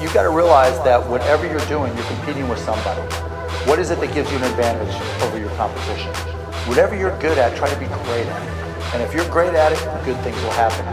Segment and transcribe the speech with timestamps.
[0.00, 3.02] you got to realize that whatever you're doing, you're competing with somebody.
[3.68, 6.12] What is it that gives you an advantage over your competition?
[6.66, 8.94] Whatever you're good at, try to be great at it.
[8.94, 10.86] And if you're great at it, good things will happen.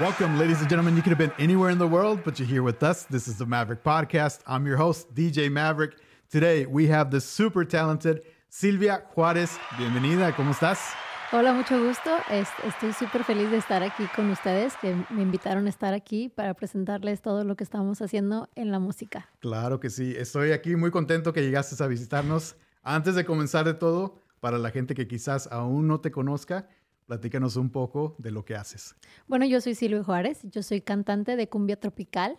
[0.00, 0.96] Welcome, ladies and gentlemen.
[0.96, 3.04] You could have been anywhere in the world, but you're here with us.
[3.04, 4.40] This is the Maverick Podcast.
[4.46, 5.96] I'm your host, DJ Maverick.
[6.30, 9.58] Today we have the super talented Silvia Juárez.
[9.78, 10.78] Bienvenida, ¿cómo estás?
[11.32, 12.10] Hola, mucho gusto.
[12.30, 16.28] Es- Estoy súper feliz de estar aquí con ustedes, que me invitaron a estar aquí
[16.28, 19.28] para presentarles todo lo que estamos haciendo en la música.
[19.40, 20.14] Claro que sí.
[20.16, 22.56] Estoy aquí muy contento que llegaste a visitarnos.
[22.82, 26.66] Antes de comenzar de todo, para la gente que quizás aún no te conozca,
[27.14, 28.94] platícanos un poco de lo que haces.
[29.26, 32.36] Bueno, yo soy Silvia Juárez, yo soy cantante de cumbia tropical.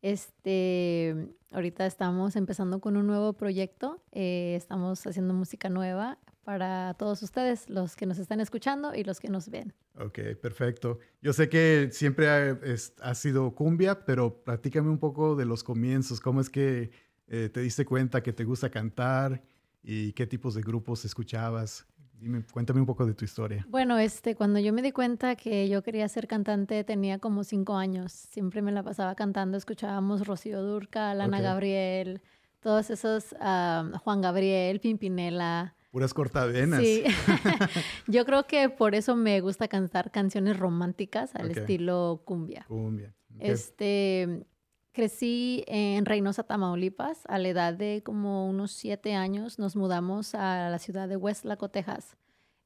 [0.00, 7.20] Este, ahorita estamos empezando con un nuevo proyecto, eh, estamos haciendo música nueva para todos
[7.24, 9.72] ustedes, los que nos están escuchando y los que nos ven.
[9.98, 11.00] Ok, perfecto.
[11.20, 15.64] Yo sé que siempre ha, es- ha sido cumbia, pero platícame un poco de los
[15.64, 16.20] comienzos.
[16.20, 16.92] ¿Cómo es que
[17.26, 19.42] eh, te diste cuenta que te gusta cantar
[19.82, 21.86] y qué tipos de grupos escuchabas?
[22.22, 23.66] Dime, cuéntame un poco de tu historia.
[23.68, 27.74] Bueno, este, cuando yo me di cuenta que yo quería ser cantante, tenía como cinco
[27.74, 28.12] años.
[28.12, 31.42] Siempre me la pasaba cantando, escuchábamos Rocío Durcal, Ana Ok.
[31.42, 32.22] Gabriel,
[32.60, 35.74] todos esos, ah, Juan Gabriel, Pimpinela.
[35.90, 36.78] Puras cortavenas.
[36.80, 37.02] Sí,
[38.06, 42.66] yo creo que por eso me gusta cantar canciones románticas al estilo cumbia.
[42.68, 43.12] Cumbia.
[43.40, 44.46] Este,
[44.92, 47.22] crecí en Reynosa, Tamaulipas.
[47.26, 51.70] A la edad de como unos siete años nos mudamos a la ciudad de Westlaco,
[51.70, 52.16] Texas.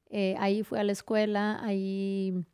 [0.09, 2.45] Eh, ahí fui a la escuela, ahí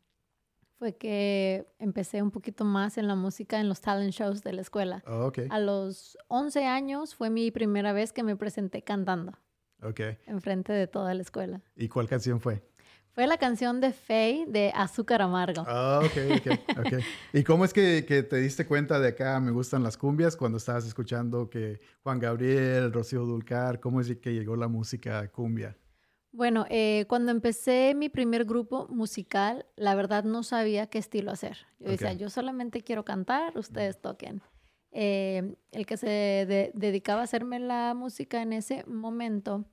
[0.78, 4.60] fue que empecé un poquito más en la música, en los talent shows de la
[4.62, 5.02] escuela.
[5.06, 9.32] Oh, ok, A los 11 años fue mi primera vez que me presenté cantando
[9.82, 10.00] ok.
[10.26, 11.62] enfrente de toda la escuela.
[11.76, 12.62] ¿Y cuál canción fue?
[13.14, 15.62] Fue la canción de Faye de Azúcar Amargo.
[15.66, 17.04] Ah, ok, ok, ok.
[17.32, 20.58] ¿Y cómo es que, que te diste cuenta de acá me gustan las cumbias cuando
[20.58, 25.76] estabas escuchando que Juan Gabriel, Rocío Dulcar, cómo es que llegó la música cumbia?
[26.32, 31.58] Bueno, eh, cuando empecé mi primer grupo musical, la verdad no sabía qué estilo hacer.
[31.78, 32.18] Yo decía, Ok.
[32.18, 34.42] yo solamente quiero cantar, ustedes toquen.
[34.90, 39.64] Eh, el que se de- dedicaba a hacerme la música en ese momento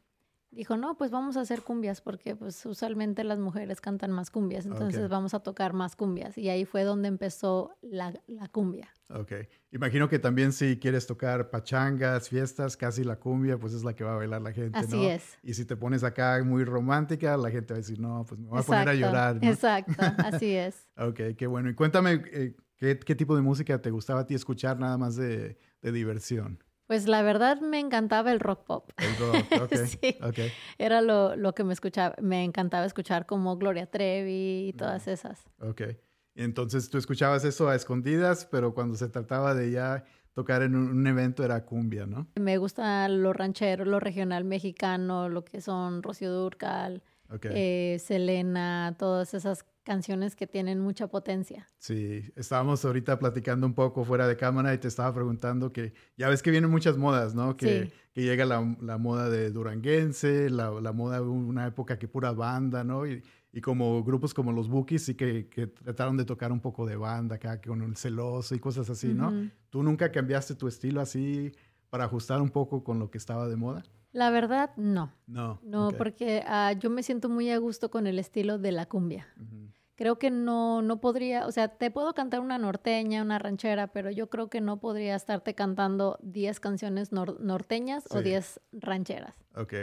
[0.52, 4.66] dijo, no, pues vamos a hacer cumbias, porque pues usualmente las mujeres cantan más cumbias,
[4.66, 6.38] entonces vamos a tocar más cumbias.
[6.38, 8.90] Y ahí fue donde empezó la, la cumbia.
[9.10, 9.32] Ok.
[9.72, 14.04] Imagino que también si quieres tocar pachangas, fiestas, casi la cumbia, pues es la que
[14.04, 15.04] va a bailar la gente, Así ¿no?
[15.10, 15.38] es.
[15.42, 18.48] Y si te pones acá muy romántica, la gente va a decir, no, pues me
[18.48, 19.50] voy a poner a llorar, ¿no?
[19.50, 20.88] Exacto, así es.
[20.98, 21.70] Ok, qué bueno.
[21.70, 25.16] Y cuéntame, eh, ¿qué, qué tipo de música te gustaba a ti escuchar nada más
[25.16, 26.62] de, de diversión?
[26.92, 28.92] Pues la verdad me encantaba el rock pop.
[28.98, 29.72] El rock.
[29.88, 30.18] Sí.
[30.78, 35.42] Era lo, lo que me escuchaba, me encantaba escuchar como Gloria Trevi y todas esas.
[35.62, 35.84] Ok.
[36.36, 40.04] Entonces tú escuchabas eso a escondidas, pero cuando se trataba de ya
[40.34, 42.28] tocar en un, evento era cumbia, ¿no?
[42.36, 47.46] Me gusta lo ranchero, lo regional mexicano, lo que son Rocío Durcal, Ok.
[47.52, 51.68] eh, Selena, todas esas canciones que tienen mucha potencia.
[51.78, 56.30] Sí, estábamos ahorita platicando un poco fuera de cámara y te estaba preguntando que ya
[56.30, 57.58] ves que vienen muchas modas, ¿no?
[57.58, 57.94] Que, Sí.
[58.14, 62.32] que llega la, la moda de duranguense, la, la moda de una época que pura
[62.32, 63.08] banda, ¿no?
[63.08, 66.86] Y, y como grupos como los Bookies sí que, que trataron de tocar un poco
[66.86, 69.34] de banda acá con el celoso y cosas así, ¿no?
[69.70, 71.52] ¿Tú nunca cambiaste tu estilo así
[71.90, 73.84] para ajustar un poco con lo que estaba de moda?
[74.14, 75.14] La verdad, no.
[75.28, 75.60] No.
[75.64, 75.96] No, ok.
[75.98, 79.28] porque ah, yo me siento muy a gusto con el estilo de la cumbia.
[79.40, 79.70] Ujú.
[79.96, 84.10] Creo que no, no podría, o sea, te puedo cantar una norteña, una ranchera, pero
[84.10, 88.24] yo creo que no podría estarte cantando 10 canciones nor- norteñas o Sí.
[88.24, 89.36] 10 rancheras.
[89.56, 89.74] Ok.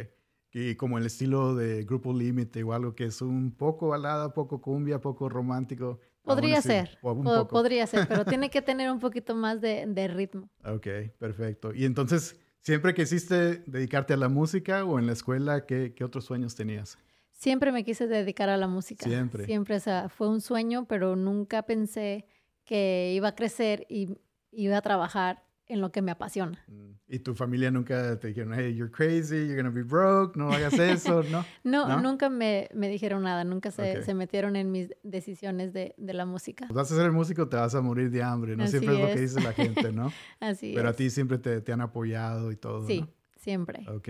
[0.52, 4.60] Y como el estilo de Grupo Límite o algo que es un poco balada, poco
[4.60, 6.00] cumbia, poco romántico.
[6.22, 9.86] Podría así, ser, o po- podría ser, pero tiene que tener un poquito más de,
[9.86, 10.50] de ritmo.
[10.64, 10.86] Ok,
[11.18, 11.72] perfecto.
[11.72, 12.38] Y entonces,
[12.68, 16.98] ¿siempre quisiste dedicarte a la música o en la escuela qué, qué otros sueños tenías?
[17.32, 19.06] Siempre me quise dedicar a la música.
[19.06, 19.46] Siempre.
[19.46, 22.26] Siempre, o sea, fue un sueño, pero nunca pensé
[22.66, 24.18] que iba a crecer y
[24.52, 26.62] iba a trabajar en lo que me apasiona.
[26.66, 26.92] Mm.
[27.08, 30.74] ¿Y tu familia nunca te dijeron, hey, you're crazy, you're gonna be broke, no hagas
[30.78, 31.44] eso, no?
[31.64, 32.00] No, ¿No?
[32.00, 34.04] nunca me, me dijeron nada, nunca se, Ok.
[34.04, 36.66] se metieron en mis decisiones de, de la música.
[36.68, 38.64] Pues vas a ser músico, te vas a morir de hambre, ¿no?
[38.64, 39.34] Así siempre es lo que es.
[39.34, 40.12] dice la gente, ¿no?
[40.40, 40.96] Así Pero a es.
[40.96, 43.08] ti siempre te, te han apoyado y todo, Sí, ¿no?
[43.36, 43.86] siempre.
[43.88, 44.08] Ok.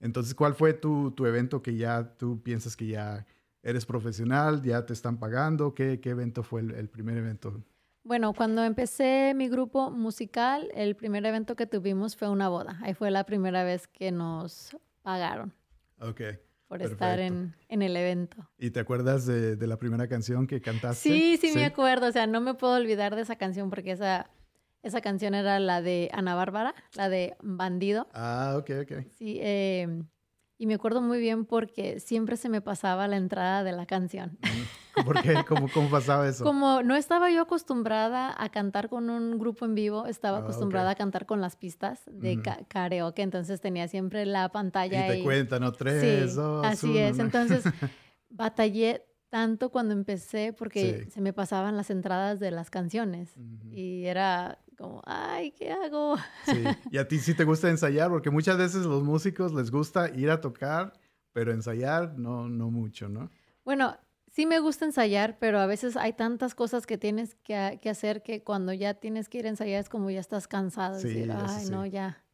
[0.00, 3.26] Entonces, ¿cuál fue tu, tu evento que ya tú piensas que ya
[3.62, 5.74] eres profesional, ya te están pagando.
[5.74, 7.62] ¿Qué, qué evento fue el, el, primer evento?
[8.08, 12.78] Bueno, cuando empecé mi grupo musical, el primer evento que tuvimos fue una boda.
[12.82, 15.52] Ahí fue la primera vez que nos pagaron.
[16.00, 16.22] Ok.
[16.68, 18.48] Por estar en, en, el evento.
[18.56, 21.06] ¿Y te acuerdas de, de, la primera canción que cantaste?
[21.06, 22.06] Sí, sí, sí, me acuerdo.
[22.06, 24.30] O sea, no me puedo olvidar de esa canción porque esa,
[24.82, 28.08] esa canción era la de Ana Bárbara, la de Bandido.
[28.14, 28.92] Ah, ok, ok.
[29.18, 30.02] Sí, eh,
[30.56, 34.38] y me acuerdo muy bien porque siempre se me pasaba la entrada de la canción.
[35.04, 35.44] ¿Por qué?
[35.46, 36.44] ¿Cómo, cómo pasaba eso?
[36.44, 40.94] Como no estaba yo acostumbrada a cantar con un grupo en vivo, estaba acostumbrada a
[40.94, 45.06] cantar con las pistas de karaoke, entonces tenía siempre la pantalla.
[45.14, 45.72] Y te cuentan, ¿no?
[45.72, 47.64] Tres, sí, dos, Así uno, es, entonces
[48.30, 51.10] batallé tanto cuando empecé porque sí.
[51.10, 53.74] se me pasaban las entradas de las canciones uh -huh.
[53.74, 56.16] y era como, ay, ¿qué hago?
[56.46, 60.08] Sí, y a ti sí te gusta ensayar porque muchas veces los músicos les gusta
[60.14, 60.92] ir a tocar,
[61.32, 63.28] pero ensayar no, no mucho, ¿no?
[63.64, 63.96] Bueno,
[64.38, 68.22] sí me gusta ensayar, pero a veces hay tantas cosas que tienes que, que hacer
[68.22, 70.96] que cuando ya tienes que ir a ensayar es como ya estás cansado.
[71.00, 71.72] Sí, decir, ay, sí.
[71.72, 72.24] no, ya.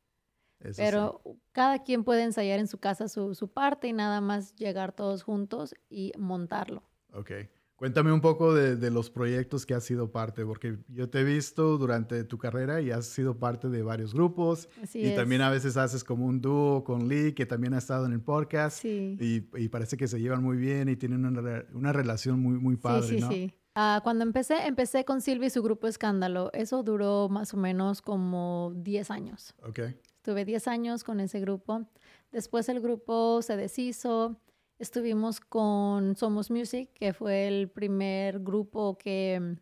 [0.60, 1.40] Eso Pero sí.
[1.52, 5.22] cada quien puede ensayar en su casa su, su, parte y nada más llegar todos
[5.22, 6.82] juntos y montarlo.
[7.14, 7.30] Ok.
[7.76, 11.24] Cuéntame un poco de, de, los proyectos que has sido parte, porque yo te he
[11.24, 14.68] visto durante tu carrera y has sido parte de varios grupos.
[14.82, 15.16] Así y es.
[15.16, 18.20] también a veces haces como un dúo con Lee, que también ha estado en el
[18.20, 18.80] podcast.
[18.80, 19.16] Sí.
[19.20, 22.76] Y, y parece que se llevan muy bien y tienen una, una relación muy, muy
[22.76, 23.30] padre, sí, sí, ¿no?
[23.30, 23.54] Sí.
[23.76, 26.50] Uh, cuando empecé, empecé con Silvia y su grupo Escándalo.
[26.52, 29.52] Eso duró más o menos como 10 años.
[29.64, 29.80] Ok.
[30.16, 31.84] Estuve 10 años con ese grupo.
[32.30, 34.40] Después el grupo se deshizo.
[34.84, 39.56] Estuvimos con Somos Music, que fue el primer grupo que,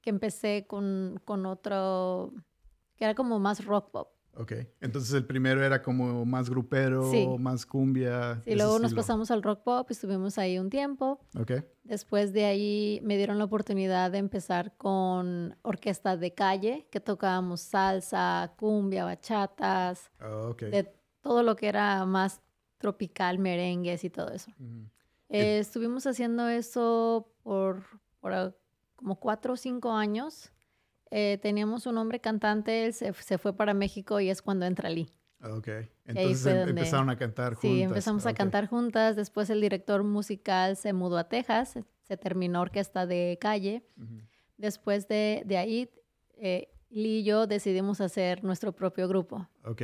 [0.00, 2.32] que empecé con, con otro,
[2.96, 4.08] que era como más rock pop.
[4.36, 7.28] Ok, entonces el primero era como más grupero, sí.
[7.38, 8.40] más cumbia.
[8.46, 11.20] Sí, luego nos pasamos al rock pop, estuvimos ahí un tiempo.
[11.38, 11.52] Ok.
[11.82, 17.60] Después de ahí me dieron la oportunidad de empezar con orquesta de calle, que tocábamos
[17.60, 20.70] salsa, cumbia, bachatas, oh, okay.
[20.70, 20.90] de
[21.20, 22.40] todo lo que era más
[22.78, 24.50] tropical, merengues y todo eso.
[24.58, 24.90] Uh -huh.
[25.28, 27.82] eh, estuvimos haciendo eso por,
[28.20, 28.56] por,
[28.96, 30.50] como cuatro o cinco años.
[31.10, 34.90] Eh, teníamos un hombre cantante, él se, se, fue para México y es cuando entra
[34.90, 35.08] Lee.
[35.42, 35.68] Ok,
[36.06, 37.70] entonces em, donde, empezaron a cantar juntas.
[37.70, 39.14] Sí, empezamos a cantar juntas.
[39.14, 43.84] Después el director musical se mudó a Texas, se terminó orquesta de calle.
[43.96, 44.28] Uh -huh.
[44.56, 45.90] Después de, de ahí,
[46.36, 49.48] eh, Lee y yo decidimos hacer nuestro propio grupo.
[49.64, 49.82] Ok.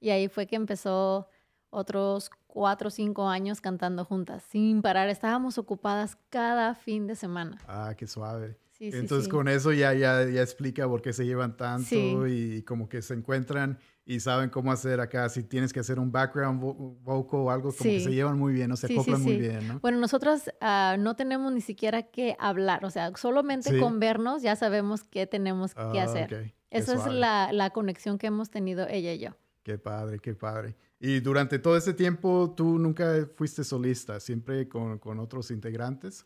[0.00, 1.28] Y ahí fue que empezó
[1.76, 5.08] otros cuatro o cinco años cantando juntas, sin parar.
[5.08, 7.58] Estábamos ocupadas cada fin de semana.
[7.68, 8.58] Ah, qué suave.
[8.72, 9.30] Sí, Entonces sí, sí.
[9.30, 13.14] con eso ya, ya, ya explica por qué se llevan tanto y como que se
[13.14, 15.28] encuentran y saben cómo hacer acá.
[15.30, 18.52] Si tienes que hacer un background vo vocal o algo, como que se llevan muy
[18.52, 19.80] bien, o se acoplan muy bien, ¿no?
[19.80, 24.56] Bueno, nosotras ah, no tenemos ni siquiera que hablar, o sea, solamente con vernos ya
[24.56, 26.24] sabemos qué tenemos que Ah, hacer.
[26.24, 26.40] ok.
[26.42, 29.30] Qué Esa es la, la conexión que hemos tenido ella y yo.
[29.62, 30.76] Qué padre, qué padre.
[30.98, 36.24] Y durante todo ese tiempo, tú nunca fuiste solista, siempre con, con otros integrantes.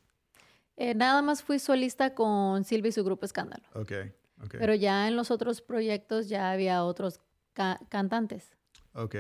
[0.76, 3.64] Eh, nada más fui solista con Silvia y su grupo Escándalo.
[3.74, 3.92] Ok,
[4.44, 4.54] ok.
[4.58, 7.20] Pero ya en los otros proyectos ya había otros
[7.52, 8.56] ca- cantantes.
[8.94, 9.16] Ok.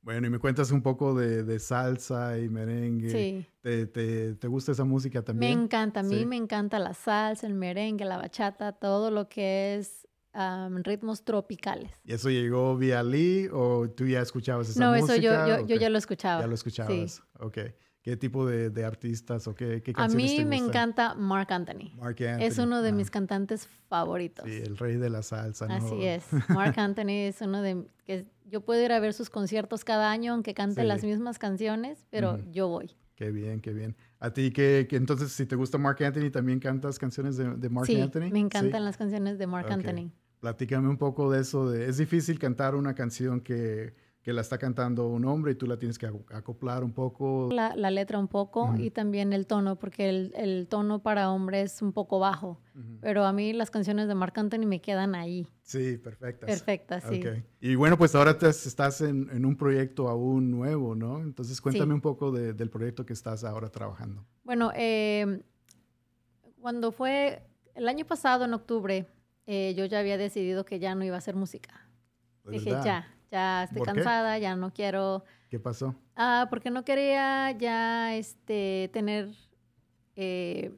[0.00, 3.10] Bueno, y me cuentas un poco de, de salsa y merengue.
[3.10, 3.46] Sí.
[3.60, 5.60] ¿Te, te, te gusta esa música Me también?
[5.62, 6.26] encanta, a mí Sí.
[6.26, 11.90] me encanta la salsa, el merengue, la bachata, todo lo que es am, ritmos tropicales.
[12.04, 15.14] ¿Y eso llegó vía Lee o tú ya escuchabas esa no, música?
[15.14, 16.40] eso yo, yo, yo ya lo escuchaba.
[16.40, 16.60] Ya lo Sí.
[16.60, 17.22] escuchabas.
[17.40, 17.58] Ok.
[18.02, 21.52] ¿Qué tipo de, de artistas o qué, qué A canciones mí te me encanta Mark
[21.52, 21.94] Anthony.
[21.96, 22.42] Mark Anthony.
[22.44, 24.44] Es uno de Ah, mis cantantes favoritos.
[24.44, 25.68] Sí, el rey de la salsa.
[25.68, 25.74] ¿no?
[25.74, 26.24] Así es.
[26.48, 30.32] Mark Anthony es uno de que yo puedo ir a ver sus conciertos cada año,
[30.32, 30.86] aunque cante Sí.
[30.88, 32.50] las mismas canciones, pero Ujú.
[32.50, 32.96] yo voy.
[33.14, 33.94] Qué bien, qué bien.
[34.18, 37.86] A ti, que, entonces, si te gusta Mark Anthony, ¿también cantas canciones de, de Mark
[37.86, 38.30] sí, Anthony?
[38.32, 38.84] me encantan Sí.
[38.84, 39.72] las canciones de Mark Ok.
[39.74, 40.10] Anthony.
[40.46, 41.70] Platícame un poco de eso.
[41.70, 45.68] De, es difícil cantar una canción que, que la está cantando un hombre y tú
[45.68, 47.48] la tienes que aco- acoplar un poco.
[47.52, 51.62] La, la letra un poco y también el tono, porque el, el tono para hombre
[51.62, 52.60] es un poco bajo,
[53.00, 56.50] pero a mí las canciones de Mark Anthony me quedan ahí, Sí, perfectas.
[56.50, 57.22] perfectas, sí.
[57.60, 61.20] Y bueno, pues ahora te- estás en, en un proyecto aún nuevo, ¿no?
[61.20, 61.94] Entonces cuéntame Sí.
[61.94, 64.26] un poco de- del proyecto que estás ahora trabajando.
[64.42, 65.40] Bueno, eh,
[66.60, 67.42] cuando fue
[67.76, 69.06] el año pasado, en octubre,
[69.46, 71.88] eh, yo ya había decidido que ya no iba a hacer música.
[72.44, 72.84] ¿De Dije, verdad?
[72.84, 75.24] ya, ya estoy cansada, ya no quiero...
[75.48, 75.94] ¿Qué pasó?
[76.16, 79.30] Ah, porque no quería ya este, tener
[80.16, 80.72] eh,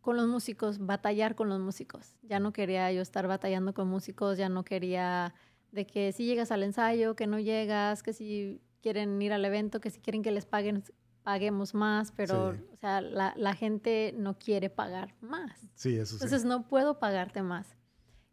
[0.00, 2.16] con los músicos, batallar con los músicos.
[2.22, 5.34] Ya no quería yo estar batallando con músicos, ya no quería
[5.72, 9.80] de que si llegas al ensayo, que no llegas, que si quieren ir al evento,
[9.80, 10.82] que si quieren que les paguen.
[11.22, 12.60] Paguemos más, pero Sí.
[12.72, 15.68] o sea, la, la gente no quiere pagar más.
[15.74, 16.14] Sí, eso sí.
[16.16, 17.76] Entonces no puedo pagarte más.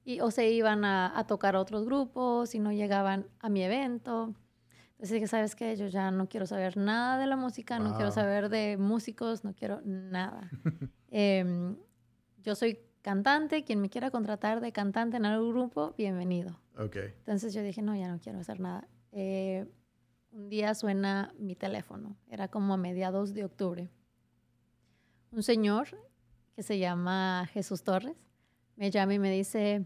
[0.05, 3.61] Y, o se iban a, a tocar a otros grupos y no llegaban a mi
[3.63, 4.33] evento.
[4.91, 5.75] Entonces dije, ¿sabes qué?
[5.75, 8.15] Yo ya no quiero saber nada de la música, no quiero Wow.
[8.15, 10.49] saber de músicos, no quiero nada.
[11.11, 11.75] Em,
[12.43, 16.59] yo soy cantante, quien me quiera contratar de cantante en algún grupo, bienvenido.
[16.77, 16.95] Ok.
[17.19, 18.87] Entonces yo dije, no, ya no quiero hacer nada.
[19.11, 19.65] Eh,
[20.31, 23.89] un día suena mi teléfono, era como a mediados de octubre.
[25.31, 25.87] Un señor
[26.55, 28.15] que se llama Jesús Torres
[28.75, 29.85] me llama y me dice,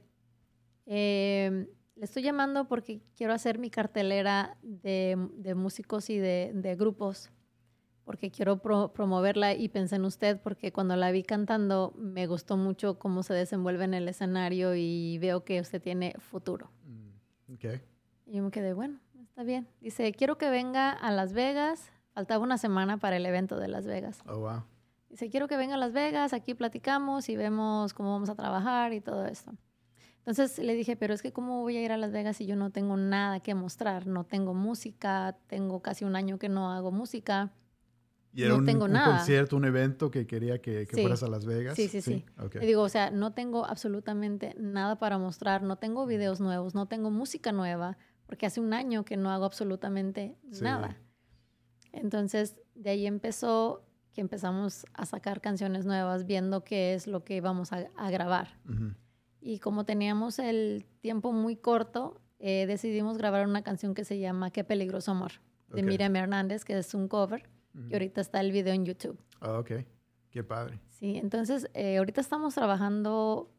[0.86, 6.76] "Eh, le estoy llamando porque quiero hacer mi cartelera de, de músicos y de, de
[6.76, 7.32] grupos,
[8.04, 12.58] porque quiero pro- promoverla y pensé en usted porque cuando la vi cantando me gustó
[12.58, 16.72] mucho cómo se desenvuelve en el escenario y veo que usted tiene futuro.
[16.86, 17.52] Mm.
[18.26, 19.00] Y yo me quedé, bueno,
[19.32, 19.68] está bien.
[19.82, 21.92] Dice, quiero que venga a Las Vegas.
[22.14, 24.20] Faltaba una semana para el evento de Las Vegas.
[24.28, 24.64] Oh, wow.
[25.10, 28.94] Dice, quiero que venga a Las Vegas, aquí platicamos y vemos cómo vamos a trabajar
[28.94, 29.54] y todo esto.
[30.20, 32.56] Entonces le dije, pero es que cómo voy a ir a Las Vegas si yo
[32.56, 36.92] no tengo nada que mostrar, no tengo música, tengo casi un año que no hago
[36.92, 37.52] música.
[38.34, 39.18] ¿Y era No un, tengo un nada.
[39.18, 41.02] concierto, un evento que quería que, que Sí.
[41.02, 41.76] fueras a Las Vegas?
[41.76, 42.24] Sí, sí, sí.
[42.40, 42.56] Ok.
[42.56, 46.86] Le digo, o sea, no tengo absolutamente nada para mostrar, no tengo videos nuevos, no
[46.86, 47.98] tengo música nueva,
[48.32, 50.64] porque hace un año que no hago absolutamente Sí.
[50.64, 50.96] nada.
[51.92, 53.84] Entonces, de ahí empezó
[54.14, 58.58] que empezamos a sacar canciones nuevas, viendo qué es lo que íbamos a, a grabar.
[58.70, 58.94] Ujú.
[59.42, 64.50] Y como teníamos el tiempo muy corto, eh, decidimos grabar una canción que se llama
[64.52, 65.34] Qué peligroso amor,
[65.68, 65.88] de Ok.
[65.88, 67.90] Miriam Hernández, que es un cover, Ujú.
[67.90, 69.20] y ahorita está el video en YouTube.
[69.42, 69.72] Ah, ok.
[70.30, 70.80] Qué padre.
[70.88, 73.52] Sí, entonces eh, ahorita estamos trabajando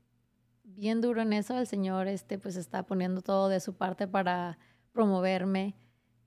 [0.76, 1.58] bien duro en eso.
[1.58, 4.58] El señor este, pues está poniendo todo de su parte para
[4.92, 5.74] promoverme.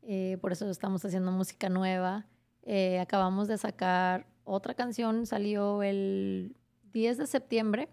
[0.08, 2.28] eh, por eso estamos haciendo música nueva.
[2.64, 6.56] Eh, acabamos de sacar otra canción, salió el
[6.94, 7.90] 10 de septiembre.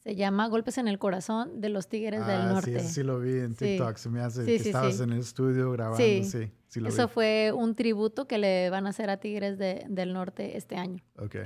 [0.00, 2.72] Se llama Golpes en el Corazón de los Tigres ah, del Norte.
[2.72, 3.64] sí, eso sí lo vi en Sí.
[3.64, 3.96] TikTok.
[3.96, 5.96] Se me hace Sí, que sí, estabas en el estudio grabando.
[5.96, 6.24] Sí.
[6.24, 7.12] Sí, sí, lo Eso vi.
[7.14, 11.02] fue un tributo que le van a hacer a Tigres de- del Norte este año.
[11.18, 11.36] Ok.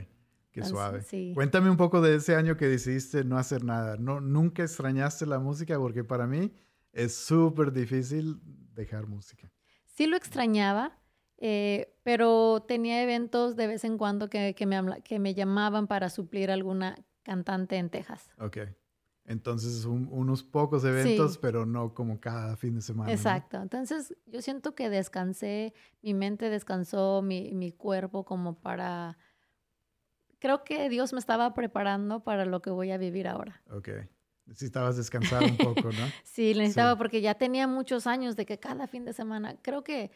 [0.61, 1.03] Qué Entonces, suave.
[1.03, 1.33] sí.
[1.35, 3.97] Cuéntame un poco de ese año que decidiste no hacer nada.
[3.97, 5.79] No, ¿Nunca extrañaste la música?
[5.79, 6.53] Porque para mí
[6.93, 8.41] es súper difícil
[8.75, 9.51] dejar música.
[9.85, 10.99] Sí lo extrañaba,
[11.39, 16.09] eh, pero tenía eventos de vez en cuando que, que me, que me llamaban para
[16.11, 18.31] suplir alguna cantante en Texas.
[18.39, 18.59] Ok.
[19.25, 21.39] Entonces, un- unos pocos eventos, Sí.
[21.43, 23.09] pero no como cada fin de semana.
[23.11, 23.15] ¿no?
[23.15, 23.61] Exacto.
[23.61, 29.19] Entonces yo siento que descansé, mi mente descansó, mi, mi cuerpo como para...
[30.39, 33.63] Creo que Dios me estaba preparando para lo que voy a vivir ahora.
[33.71, 33.89] Ok.
[34.47, 35.93] Necesitabas descansar un poco, ¿no?
[36.25, 36.99] Sí, necesitaba Sí.
[36.99, 40.11] porque ya tenía muchos años de que cada fin de semana, creo que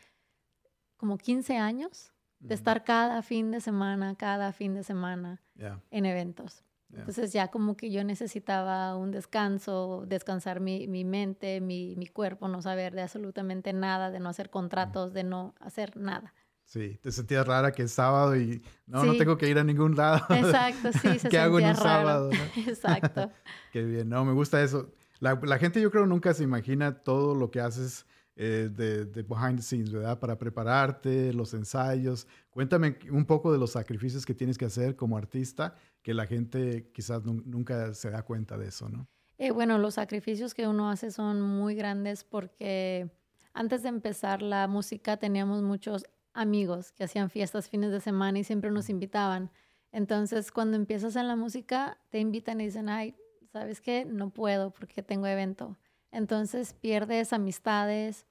[0.96, 6.06] como 15 años de estar cada fin de semana, cada fin de semana Ya, en
[6.06, 6.64] eventos.
[6.88, 7.00] ya.
[7.00, 12.48] Entonces ya como que yo necesitaba un descanso, descansar mi, mi mente, mi, mi cuerpo,
[12.48, 16.34] no saber de absolutamente nada, de no hacer contratos, de no hacer nada.
[16.72, 19.94] Sí, te sentías rara que es sábado y no, no tengo que ir a ningún
[19.94, 20.24] lado.
[20.34, 21.82] Exacto, sí, se ¿Qué hago en un raro.
[21.82, 22.30] sábado?
[22.32, 22.62] no?
[22.66, 23.30] Exacto.
[23.72, 24.90] Qué bien, no, me gusta eso.
[25.20, 29.22] La, la gente yo creo nunca se imagina todo lo que haces eh, de, de
[29.22, 30.18] behind the scenes, ¿verdad?
[30.18, 32.26] Para prepararte, los ensayos.
[32.48, 36.90] Cuéntame un poco de los sacrificios que tienes que hacer como artista, que la gente
[36.94, 39.06] quizás nun- nunca se da cuenta de eso, ¿no?
[39.36, 43.10] Eh, bueno, los sacrificios que uno hace son muy grandes porque
[43.52, 48.44] antes de empezar la música teníamos muchos amigos que hacían fiestas fines de semana y
[48.44, 49.50] siempre nos invitaban.
[49.92, 53.14] Entonces, cuando empiezas en la música, te invitan y dicen, ay,
[53.52, 54.04] ¿sabes qué?
[54.04, 55.76] No puedo porque tengo evento.
[56.10, 58.26] Entonces, pierdes amistades,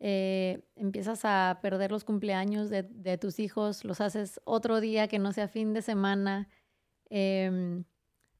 [0.00, 5.18] eh, empiezas a perder los cumpleaños de, de tus hijos, los haces otro día que
[5.18, 6.48] no sea fin de semana.
[7.10, 7.84] Em,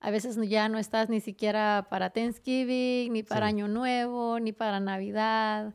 [0.00, 3.50] a veces ya no estás ni siquiera para Thanksgiving, ni para Sí.
[3.50, 5.74] Año Nuevo, ni para Navidad.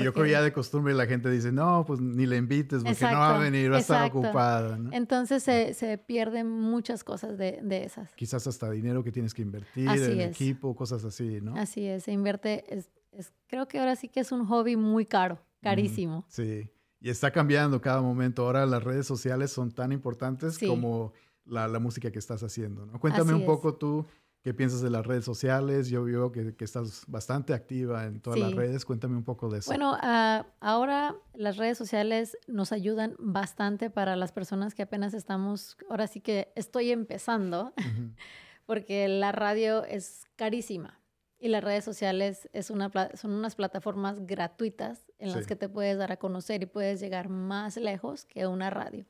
[0.00, 3.04] Y yo creo ya de costumbre la gente dice, no, pues ni le invites porque
[3.04, 4.90] no va a venir, va a estar ocupada, ¿no?
[4.92, 8.12] Entonces se, se pierden muchas cosas de, de esas.
[8.14, 10.30] Quizás hasta dinero que tienes que invertir Así es.
[10.30, 11.54] equipo, cosas así, ¿no?
[11.56, 15.06] Así es, se invierte, es, es- creo que ahora sí que es un hobby muy
[15.06, 16.24] caro, carísimo.
[16.28, 16.68] Sí,
[17.00, 18.44] y está cambiando cada momento.
[18.44, 20.66] Ahora las redes sociales son tan importantes Sí.
[20.66, 21.12] como
[21.44, 22.86] la, la música que estás haciendo.
[22.86, 22.98] ¿no?
[22.98, 23.46] Cuéntame Así un es.
[23.46, 24.06] poco tú
[24.44, 25.88] qué piensas de las redes sociales.
[25.88, 28.84] Yo veo que, que estás bastante activa en todas las redes.
[28.84, 29.70] Cuéntame un poco de eso.
[29.70, 35.78] Bueno, ah, ahora las redes sociales nos ayudan bastante para las personas que apenas estamos,
[35.88, 37.72] ahora sí que estoy empezando,
[38.66, 41.00] porque la radio es carísima
[41.38, 45.46] y las redes sociales es una, son unas plataformas gratuitas en las Sí.
[45.48, 49.06] que te puedes dar a conocer y puedes llegar más lejos que una radio.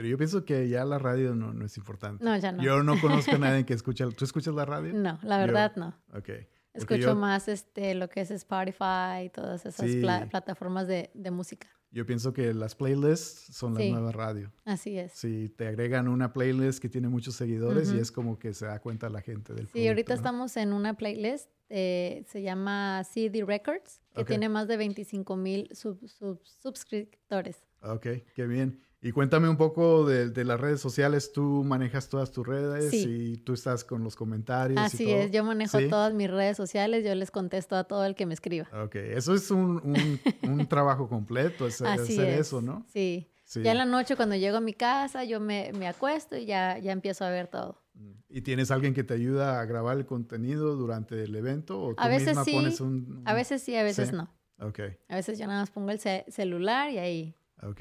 [0.00, 2.24] Pero yo pienso que ya la radio no, no es importante.
[2.24, 2.62] No, ya no.
[2.62, 4.08] Yo no conozco a nadie que escucha.
[4.08, 4.94] ¿Tú escuchas la radio?
[4.94, 5.88] No, la Yo- verdad no.
[6.14, 6.24] Ok.
[6.24, 10.00] Porque Escucho yo, más este, lo que es Spotify y todas esas Sí.
[10.00, 11.68] pla- plataformas de, de música.
[11.90, 13.92] Yo pienso que las playlists son la Sí.
[13.92, 14.50] nueva radio.
[14.64, 15.12] Así es.
[15.12, 18.00] Si te agregan una playlist que tiene muchos seguidores y Ujú.
[18.00, 20.14] es como que se da cuenta la gente del Sí, ahorita producto, ¿no?
[20.46, 24.28] estamos en una playlist, eh, se llama CD Records, que Ok.
[24.28, 27.62] tiene más de 25 mil sub- sub- suscriptores.
[27.82, 28.80] Ok, qué bien.
[29.02, 31.32] Y cuéntame un poco de, de las redes sociales.
[31.32, 33.06] Tú manejas todas tus redes Sí.
[33.08, 34.78] y tú estás con los comentarios.
[34.78, 35.16] y Así todo?
[35.16, 35.88] es, yo manejo ¿Sí?
[35.88, 38.68] todas mis redes sociales, yo les contesto a todo el que me escriba.
[38.84, 42.40] Ok, eso es un, un- un trabajo completo, es- Así hacer es.
[42.40, 42.84] eso, ¿no?
[42.92, 43.26] Sí.
[43.46, 43.62] Sí.
[43.62, 46.78] Ya en la noche cuando llego a mi casa, yo me, me acuesto y ya,
[46.78, 47.82] ya empiezo a ver todo.
[48.28, 51.82] ¿Y tienes alguien que te ayuda a grabar el contenido durante el evento?
[51.82, 54.14] ¿O tú A veces misma sí, pones un, A veces sí, a veces Sí.
[54.14, 54.30] no.
[54.60, 54.78] Ok,
[55.08, 57.34] A veces yo nada más pongo el ce- celular y ahí.
[57.62, 57.80] ok,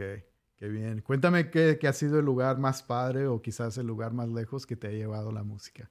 [0.59, 1.01] qué bien.
[1.01, 4.65] Cuéntame qué, qué ha sido el lugar más padre o quizás el lugar más lejos
[4.65, 5.89] que te ha llevado la música.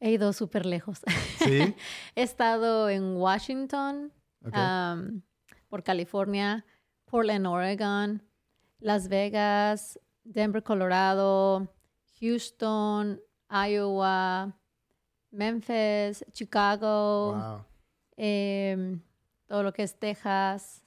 [0.00, 1.00] He ido súper lejos.
[1.38, 1.74] ¿Sí?
[2.14, 4.12] He estado en Washington,
[4.46, 4.54] Ok.
[4.56, 5.22] um,
[5.68, 6.64] por California,
[7.04, 8.22] Portland, Oregon,
[8.78, 11.74] Las Vegas, Denver, Colorado,
[12.20, 14.56] Houston, Iowa,
[15.32, 17.64] Memphis, Chicago, wow.
[18.16, 19.00] em,
[19.46, 20.84] todo lo que es Texas,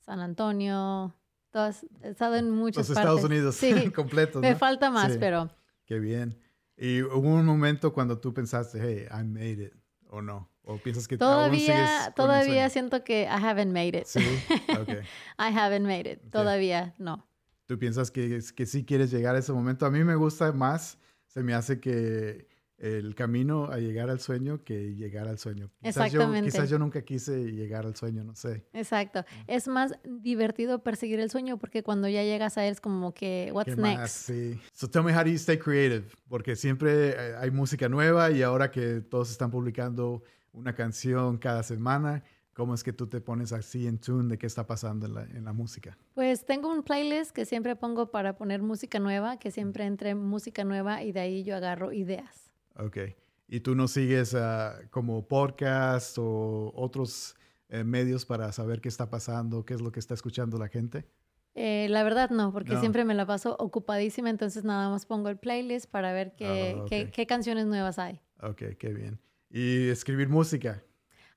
[0.00, 1.14] San Antonio.
[1.50, 3.10] Todas, he estado en muchas Los partes.
[3.14, 4.58] Estados Unidos Sí, completos, me ¿no?
[4.58, 5.18] falta más, Sí.
[5.20, 5.50] pero
[5.84, 6.38] Qué bien.
[6.76, 9.74] ¿Y hubo un momento cuando tú pensaste, hey, I made it,
[10.08, 10.48] o no?
[10.62, 14.04] ¿O piensas que aún sigues todavía, el todavía siento que I haven't made it.
[14.04, 14.20] Sí,
[14.80, 14.88] ok.
[15.38, 16.20] I haven't made it.
[16.30, 17.26] Todavía no.
[17.66, 19.84] ¿Tú piensas que, que sí quieres llegar a ese momento?
[19.86, 22.48] A mí me gusta más, se me hace que
[22.80, 25.70] el camino a llegar al sueño que llegar al sueño.
[25.82, 26.50] Quizás yo, Exactamente.
[26.50, 28.64] quizás yo nunca quise llegar al sueño, no sé.
[28.72, 29.24] Exacto.
[29.46, 33.50] Es más divertido perseguir el sueño porque cuando ya llegas a él es como que,
[33.52, 33.98] what's ¿Qué más?
[33.98, 34.14] next?
[34.26, 34.60] Sí.
[34.72, 36.06] So tell me how do you stay creative?
[36.28, 41.62] Porque siempre eh, hay música nueva y ahora que todos están publicando una canción cada
[41.62, 42.24] semana,
[42.54, 45.22] ¿cómo es que tú te pones así en tune de qué está pasando en la,
[45.24, 45.98] en la música?
[46.14, 50.64] Pues tengo un playlist que siempre pongo para poner música nueva, que siempre entre música
[50.64, 52.49] nueva y de ahí yo agarro ideas.
[52.76, 52.98] Ok.
[53.48, 57.34] ¿Y tú no sigues ah, como podcast o otros
[57.68, 61.04] eh, medios para saber qué está pasando, qué es lo que está escuchando la gente?
[61.54, 62.80] Eh, la verdad no, porque No.
[62.80, 66.84] siempre me la paso ocupadísima, entonces nada más pongo el playlist para ver qué, Ah,
[66.88, 68.20] qué- qué canciones nuevas hay.
[68.40, 69.20] Ok, qué bien.
[69.50, 70.82] ¿Y escribir música?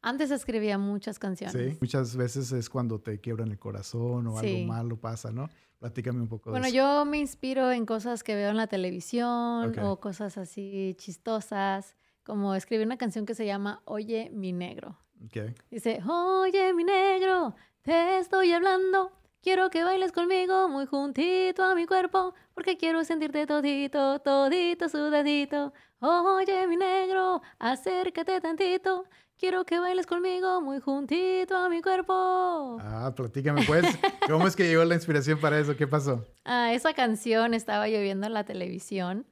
[0.05, 1.55] Antes escribía muchas canciones.
[1.73, 1.77] Sí.
[1.79, 4.47] Muchas veces es cuando te quiebran el corazón o Sí.
[4.57, 5.49] algo malo pasa, ¿no?
[5.79, 6.77] Platícame un poco Bueno, de eso.
[6.77, 9.77] yo me inspiro en cosas que veo en la televisión Ok.
[9.81, 14.97] o cosas así chistosas, como escribí una canción que se llama Oye mi negro.
[15.25, 15.53] Ok.
[15.71, 19.11] Dice, oye mi negro, te estoy hablando,
[19.41, 25.71] quiero que bailes conmigo muy juntito a mi cuerpo, porque quiero sentirte todito, todito, sudadito.
[26.01, 29.05] Oye mi negro, acércate tantito,
[29.37, 32.77] quiero que bailes conmigo muy juntito a mi cuerpo.
[32.81, 33.85] Ah, platícame pues.
[34.27, 35.75] ¿Cómo es que llegó la inspiración para eso?
[35.75, 36.25] ¿Qué pasó?
[36.45, 39.25] Ah, esa canción estaba yo viendo en la televisión.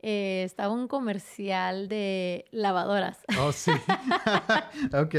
[0.00, 3.18] eh, estaba un comercial de lavadoras.
[3.40, 3.72] Oh, sí.
[4.92, 5.14] ok.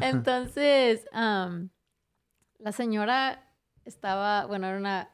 [0.00, 3.50] Entonces, la señora
[3.84, 5.10] estaba, bueno, era una,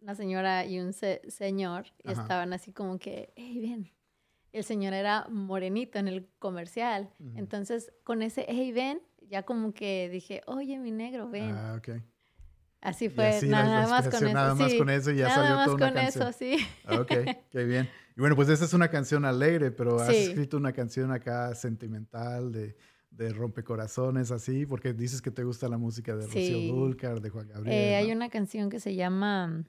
[0.00, 2.22] una señora y un se- señor, y Ajá.
[2.22, 3.92] estaban así como que, hey, ven.
[4.56, 7.10] El señor era morenito en el comercial.
[7.34, 11.52] Entonces, con ese, hey, ven, ya como que dije, oye, mi negro, ven.
[11.54, 12.00] Ah, ok.
[12.80, 14.32] así fue, así nada más con eso.
[14.32, 16.28] nada más sí, con eso y ya nada salió más toda una con canción.
[16.28, 16.56] eso, sí.
[16.88, 17.08] Ok,
[17.50, 17.88] qué bien.
[18.16, 20.16] Y bueno, pues esta es una canción alegre, pero has Sí.
[20.28, 22.76] escrito una canción acá sentimental de,
[23.10, 26.68] de rompecorazones, así, porque dices que te gusta la música de Rocío Sí.
[26.70, 27.76] Dúrcal, de Juan Gabriel.
[27.76, 29.64] Eh, hay una canción que se llama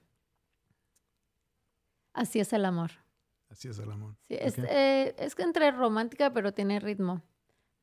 [2.14, 2.92] Así es el amor.
[3.50, 4.16] Así es el amor.
[4.28, 7.24] Sí, es, eh, es que entre romántica, pero tiene ritmo.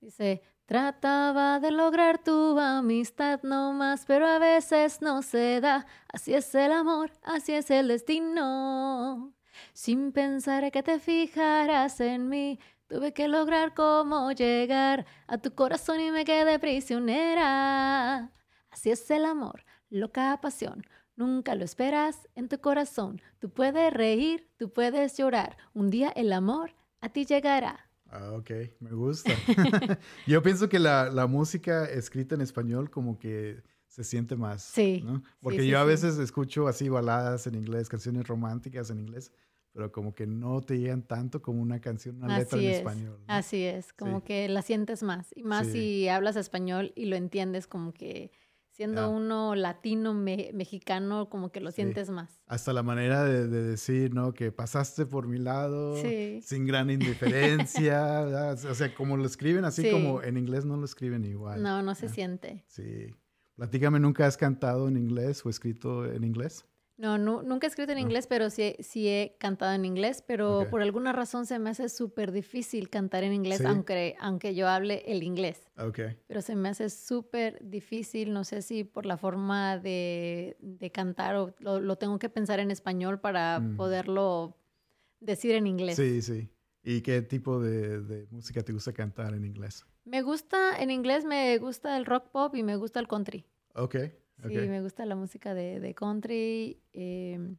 [0.00, 5.86] Dice, trataba de lograr tu amistad no más, pero a veces no se da.
[6.12, 9.34] Así es el amor, así es el destino.
[9.72, 16.00] Sin pensar que te fijaras en mí, tuve que lograr cómo llegar a tu corazón
[16.00, 18.30] y me quedé prisionera.
[18.70, 20.84] Así es el amor, loca pasión.
[21.16, 23.20] Nunca lo esperas en tu corazón.
[23.38, 25.56] Tú puedes reír, tú puedes llorar.
[25.72, 27.88] Un día el amor a ti llegará.
[28.10, 28.50] Ah, ok,
[28.80, 29.32] me gusta.
[30.26, 34.62] Yo pienso que la, la música escrita en español como que se siente más.
[34.62, 35.18] Sí, ¿no?
[35.18, 35.88] sí, Porque sí, yo a sí.
[35.88, 39.30] veces escucho así baladas en inglés, canciones románticas en inglés,
[39.72, 42.78] pero como que no te llegan tanto como una canción, una letra Así en es,
[42.78, 43.18] español.
[43.20, 43.34] ¿no?
[43.34, 44.24] así es, como Sí.
[44.26, 45.28] que la sientes más.
[45.36, 45.72] Y más Sí.
[45.72, 48.32] si hablas español y lo entiendes como que
[48.74, 52.42] Siendo uno latino, mexicano, como que lo sientes más.
[52.48, 54.34] Hasta la manera de, decir, ¿no?
[54.34, 55.94] Que pasaste por mi lado
[56.42, 58.56] sin gran indiferencia.
[58.68, 61.62] o sea, como lo escriben, así como en inglés no lo escriben igual.
[61.62, 62.64] No, no se siente.
[62.66, 63.14] Sí.
[63.54, 66.66] Platícame, ¿nunca has cantado en inglés o escrito en inglés?
[66.96, 70.80] No, nunca he escrito en inglés, pero sí, sí, he cantado en inglés, pero por
[70.80, 75.24] alguna razón se me hace súper difícil cantar en inglés, aunque, aunque yo hable el
[75.24, 75.68] inglés.
[75.76, 76.16] Okay.
[76.28, 80.56] Pero se me hace súper difícil, no sé si por la forma de,
[80.92, 83.76] cantar o lo, tengo que pensar en español para mm.
[83.76, 84.56] poderlo
[85.18, 85.96] decir en inglés.
[85.96, 86.48] Sí, sí.
[86.84, 89.84] ¿Y qué tipo de, de música te gusta cantar en inglés?
[90.04, 93.46] Me gusta, en inglés me gusta el rock pop y me gusta el country.
[93.74, 93.96] Ok.
[94.42, 96.80] Sí, me gusta la música de, de country.
[96.92, 97.56] Eh,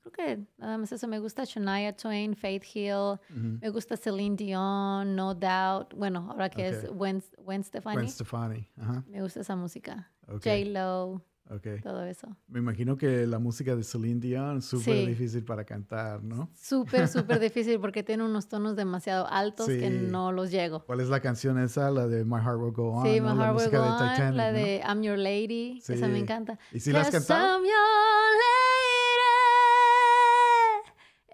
[0.00, 1.08] creo que nada más eso.
[1.08, 3.18] Me gusta Shania Twain, Faith Hill.
[3.28, 5.94] Me gusta Celine Dion, No Doubt.
[5.94, 7.96] Bueno, ahora que es Gwen, Gwen Stefani.
[7.96, 8.68] Gwen Stefani.
[8.76, 9.04] Ajá.
[9.08, 10.10] Me gusta esa música.
[10.26, 11.22] J-Lo.
[11.50, 11.80] Okay.
[11.80, 12.28] Todo eso.
[12.46, 16.48] Me imagino que la música de Celine Dion es súper difícil para cantar, ¿no?
[16.54, 20.84] Súper, súper difícil porque tiene unos tonos demasiado altos que no los llego.
[20.84, 21.90] ¿Cuál es la canción esa?
[21.90, 23.04] La de My Heart Will Go On.
[23.04, 24.36] Sí, My Heart Will Go On.
[24.36, 25.82] la de I'm Your Lady.
[25.86, 26.58] Esa me encanta.
[26.72, 27.56] ¿Y si la has cantado?
[27.56, 27.74] I'm your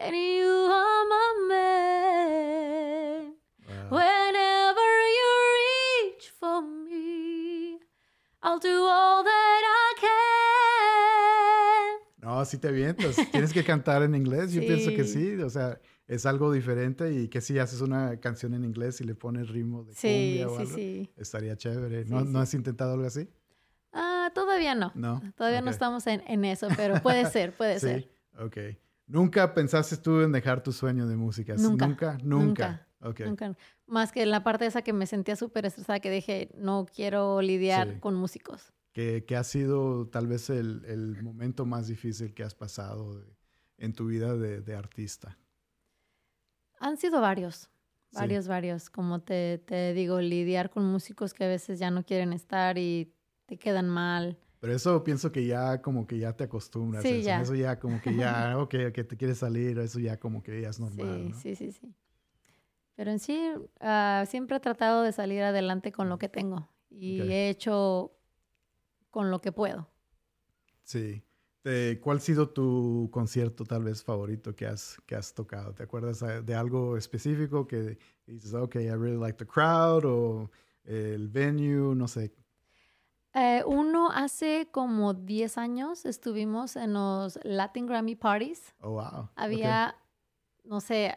[0.01, 0.36] lady
[12.47, 13.17] sí te avientas.
[13.33, 14.53] Tienes que cantar en inglés.
[14.53, 15.35] Yo pienso que sí.
[15.43, 19.15] O sea, es algo diferente y que si haces una canción en inglés y le
[19.15, 20.77] pones ritmo de cumbia o algo,
[21.17, 22.05] estaría chévere.
[22.07, 23.29] ¿No, ¿No has intentado algo así?
[23.93, 24.93] Ah, todavía no.
[24.95, 25.23] No.
[25.37, 28.03] Todavía no estamos en, en, eso, pero puede ser, puede ser.
[28.03, 28.57] Sí, ok.
[29.07, 31.55] ¿Nunca pensaste tú en dejar tu sueño de música?
[31.57, 31.87] Nunca.
[31.87, 32.19] Nunca.
[32.23, 32.87] Nunca.
[33.01, 33.27] Okay.
[33.27, 33.57] Nunca.
[33.87, 38.01] Más que la parte esa que me sentía súper estresada, que dije, no quiero lidiar
[38.01, 43.23] con músicos que, ha sido tal vez el, momento más difícil que has pasado
[43.77, 45.37] en tu vida de, artista?
[46.79, 47.69] Han sido varios,
[48.13, 48.89] varios, varios.
[48.89, 53.13] Como te, digo, lidiar con músicos que a veces ya no quieren estar y
[53.45, 54.39] te quedan mal.
[54.61, 57.03] Pero eso pienso que ya como que ya te acostumbras.
[57.03, 57.27] Sí, eso.
[57.27, 57.43] Ya.
[57.43, 60.71] eso ya como que ya, ok, que te quieres salir, eso ya como que ya
[60.71, 61.35] es normal.
[61.35, 61.95] Sí, sí, sí, sí.
[62.95, 63.39] Pero en sí,
[63.79, 66.67] ah, siempre he tratado de salir adelante con lo que tengo.
[66.89, 68.16] Y he hecho
[69.17, 69.89] con lo que puedo.
[70.83, 71.25] Sí.
[72.03, 75.73] ¿Cuál ha sido tu concierto tal vez favorito que has, que has tocado?
[75.73, 80.51] ¿Te acuerdas de algo específico que dices, ok, I really like the crowd o
[80.85, 82.35] el venue, no sé?
[83.33, 88.75] Eh, uno hace como 10 años estuvimos en los Latin Grammy Parties.
[88.83, 89.31] Oh, wow.
[89.35, 89.97] Había,
[90.63, 91.15] no sé,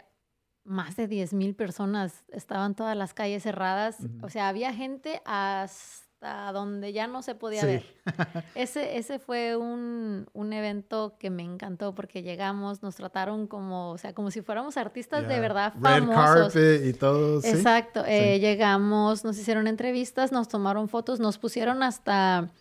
[0.63, 2.23] más de 10 mil personas.
[2.29, 3.97] Estaban todas las calles cerradas.
[4.21, 7.83] O sea, había gente hasta donde ya no se podía ver.
[8.55, 13.97] Ese, ese fue un, un, evento que me encantó porque llegamos, nos trataron como, o
[13.97, 16.53] sea, como si fuéramos artistas de verdad famosos.
[16.53, 17.39] Red carpet y todo.
[17.43, 18.03] Exacto.
[18.05, 22.51] Eh, llegamos, nos hicieron entrevistas, nos tomaron fotos, nos pusieron hasta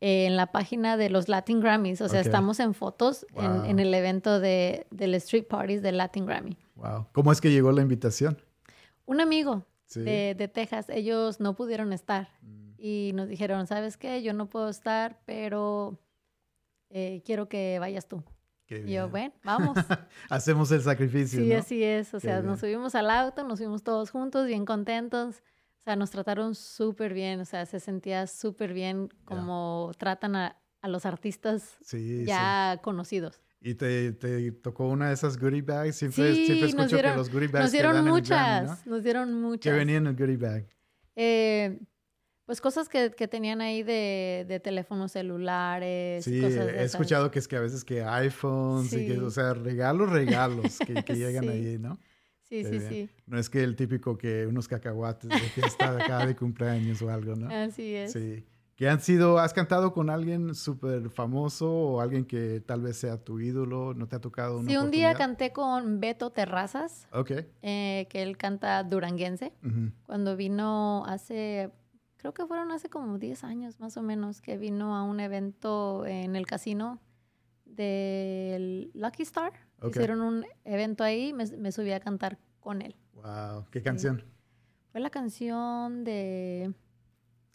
[0.00, 2.00] eh, en la página de los Latin Grammys.
[2.00, 6.26] O sea, estamos en fotos en, en, el evento de, del Street Parties del Latin
[6.26, 6.56] Grammy.
[6.76, 7.06] Wow.
[7.12, 8.38] ¿Cómo es que llegó la invitación?
[9.06, 10.88] Un amigo de, de, Texas.
[10.88, 12.28] Ellos no pudieron estar.
[12.42, 14.22] Mm y nos dijeron, ¿sabes qué?
[14.22, 15.98] Yo no puedo estar, pero
[16.90, 18.22] eh, quiero que vayas tú.
[18.68, 19.78] y yo, bueno, vamos.
[20.28, 21.40] Hacemos el sacrificio.
[21.40, 22.12] Sí, así es.
[22.12, 25.36] O sea, nos subimos al auto, nos fuimos todos juntos, bien contentos.
[25.80, 27.40] O sea, nos trataron súper bien.
[27.40, 31.78] O sea, se sentía súper bien como tratan a, los artistas
[32.26, 33.40] ya conocidos.
[33.62, 35.96] ¿Y te, te, tocó una de esas goodie bags?
[35.96, 39.72] Siempre, siempre escucho que los goodie bags Nos dieron muchas, nos dieron muchas.
[39.72, 40.66] ¿Qué venían en el goodie bag?
[41.16, 41.80] Eh,
[42.46, 46.24] pues cosas que, que tenían ahí de, de, teléfonos celulares.
[46.24, 50.10] Sí, he escuchado que es que a veces que iPhones y que, o sea, regalos,
[50.10, 51.98] regalos que, que llegan ahí, ¿no?
[52.42, 53.10] Sí, sí, sí.
[53.26, 57.10] No es que el típico que unos cacahuates de fiesta de cada de cumpleaños o
[57.10, 57.48] algo, ¿no?
[57.52, 58.12] Así es.
[58.12, 58.44] Sí.
[58.76, 63.18] ¿Qué han sido, has cantado con alguien súper famoso o alguien que tal vez sea
[63.18, 63.94] tu ídolo?
[63.94, 67.06] ¿No te ha tocado una Sí, un día canté con Beto Terrazas.
[67.12, 67.30] Ok.
[67.62, 69.52] Eh, que él canta duranguense.
[70.06, 71.70] Cuando vino hace
[72.24, 76.06] creo que fueron hace como 10 años más o menos, que vino a un evento
[76.06, 76.98] en el casino
[77.66, 79.52] del Lucky Star.
[79.86, 82.96] Hicieron un evento ahí, me, me, subí a cantar con él.
[83.12, 84.24] Wow, ¿qué canción?
[84.90, 86.72] Fue la canción de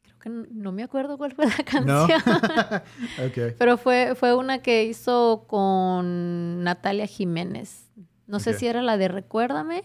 [0.04, 2.22] creo que no, me acuerdo cuál fue la canción.
[3.28, 3.56] okay.
[3.58, 7.90] Pero fue fue una que hizo con Natalia Jiménez.
[8.28, 9.84] No sé si era la de Recuérdame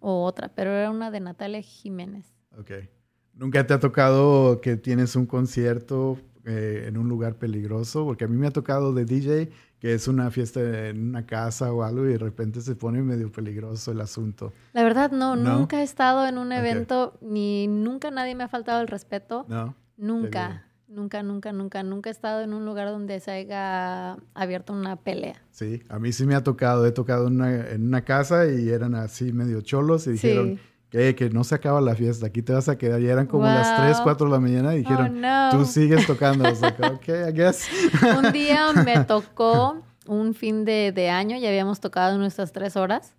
[0.00, 2.26] o otra, pero era una de Natalia Jiménez.
[2.58, 2.90] Okay.
[3.34, 8.04] ¿Nunca te ha tocado que tienes un concierto eh, en un lugar peligroso?
[8.04, 9.50] Porque a mí me ha tocado de DJ
[9.82, 13.32] que es una fiesta en una casa o algo y de repente se pone medio
[13.32, 14.52] peligroso el asunto.
[14.74, 18.80] La verdad, no, nunca he estado en un evento, ni nunca nadie me ha faltado
[18.80, 19.44] el respeto.
[19.48, 19.74] No.
[19.96, 24.94] Nunca, nunca, nunca, nunca, nunca he estado en un lugar donde se haya abierto una
[24.94, 25.42] pelea.
[25.50, 28.68] Sí, a mí sí me ha tocado, he tocado en una, en una casa y
[28.68, 30.60] eran así medio cholos y dijeron...
[30.92, 33.00] Que, que, no se acaba la fiesta, aquí te vas a quedar.
[33.00, 36.46] Y eran como las 3, 4 de la mañana y dijeron, oh, tú sigues tocando.
[36.46, 37.66] O sea, ok, I guess.
[38.18, 43.14] Un día me tocó un fin de, de, año, ya habíamos tocado nuestras tres horas.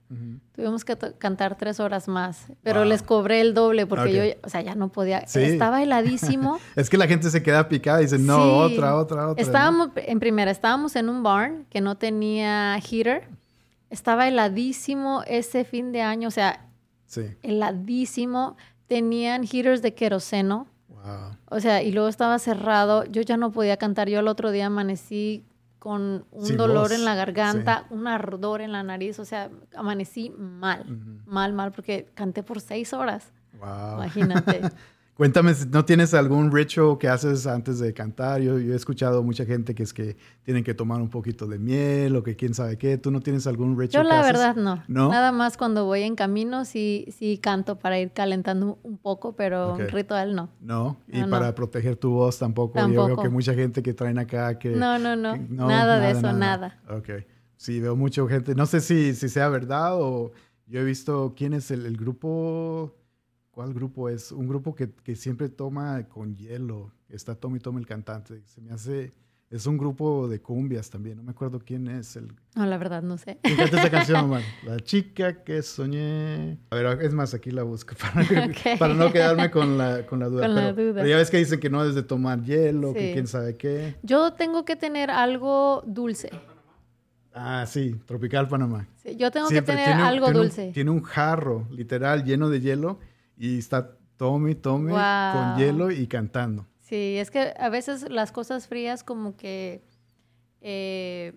[0.54, 4.62] Tuvimos que cantar tres horas más, pero les cobré el doble porque yo, o sea,
[4.62, 5.20] ya no podía.
[5.20, 6.60] Estaba heladísimo.
[6.76, 9.42] es que la gente se queda picada y dice, no, otra, otra, otra.
[9.42, 13.28] Estábamos, en primera, estábamos en un barn que no tenía heater.
[13.90, 16.68] Estaba heladísimo ese fin de año, o sea,
[17.41, 18.58] heladísimo.
[18.88, 20.67] Tenían heaters de queroseno.
[20.89, 21.38] Wow.
[21.49, 23.06] O sea, y luego estaba cerrado.
[23.06, 24.10] Yo ya no podía cantar.
[24.10, 25.45] Yo el otro día amanecí
[25.84, 30.86] con un dolor en la garganta, un ardor en la nariz, o sea, amanecí mal,
[31.26, 33.34] mal, mal, porque canté por seis horas.
[33.60, 33.95] Wow.
[33.95, 34.62] Imagínate.
[35.15, 38.41] Cuéntame, ¿no tienes algún ritual que haces antes de cantar?
[38.41, 41.60] Yo, yo, he escuchado mucha gente que es que tienen que tomar un poquito de
[41.60, 42.97] miel o que quién sabe qué.
[42.97, 44.04] ¿Tú no tienes algún ritual?
[44.04, 44.84] Yo la verdad no.
[44.88, 45.10] no.
[45.10, 49.73] Nada más cuando voy en camino sí, sí canto para ir calentando un poco, pero
[49.73, 49.86] okay.
[49.88, 50.49] ritual no.
[50.62, 51.56] No, y no, para no.
[51.56, 52.73] proteger tu voz tampoco.
[52.73, 53.10] tampoco.
[53.10, 54.71] Yo veo que mucha gente que traen acá que...
[54.71, 55.34] No, no, no.
[55.34, 56.80] Que, nada, de eso, nada.
[56.88, 56.97] nada.
[56.97, 57.10] Ok.
[57.56, 58.56] Sí, veo mucha gente.
[58.56, 60.32] No sé si, si sea verdad o
[60.65, 62.95] yo he visto quién es el, el grupo...
[63.54, 64.32] ¿Cuál grupo es?
[64.32, 66.92] Un grupo que, que, siempre toma con hielo.
[67.08, 68.42] Está Tommy Tommy el cantante.
[68.46, 69.13] Se me hace...
[69.52, 71.18] Es un grupo de cumbias también.
[71.18, 72.16] No me acuerdo quién es.
[72.16, 72.34] El...
[72.56, 73.38] No, la verdad no sé.
[73.44, 74.42] ¿Quién canta esa canción, man?
[74.63, 76.58] La chica que soñé.
[76.72, 78.76] A ver, es más, aquí la busco para, okay.
[78.80, 80.48] para no quedarme con la, con la duda.
[80.48, 80.94] Con pero, la duda.
[80.96, 82.98] Pero ya ves que dicen que no es de tomar hielo, sí.
[82.98, 83.98] que quién sabe qué.
[84.02, 86.32] Yo tengo que tener algo dulce.
[87.36, 88.88] Ah, sí, Tropical Panamá.
[88.96, 89.76] Sí, yo tengo Siempre.
[89.76, 90.68] que tener algo tiene dulce.
[90.70, 92.98] Un, tiene un jarro, literal, lleno de hielo
[93.38, 95.34] y está tome, tome wow.
[95.34, 96.67] con hielo y cantando.
[96.80, 99.84] Sí, es que a veces las cosas frías como que
[100.62, 101.34] eh,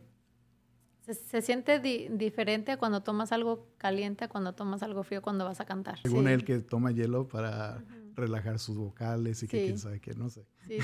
[1.00, 5.44] se, se, siente di diferente cuando tomas algo caliente a cuando tomas algo frío cuando
[5.44, 5.98] vas a cantar.
[6.02, 6.32] Según sí.
[6.32, 8.14] él que toma hielo para uh -huh.
[8.16, 10.46] relajar sus vocales y que quién sabe qué, no sé.
[10.66, 10.78] Sí.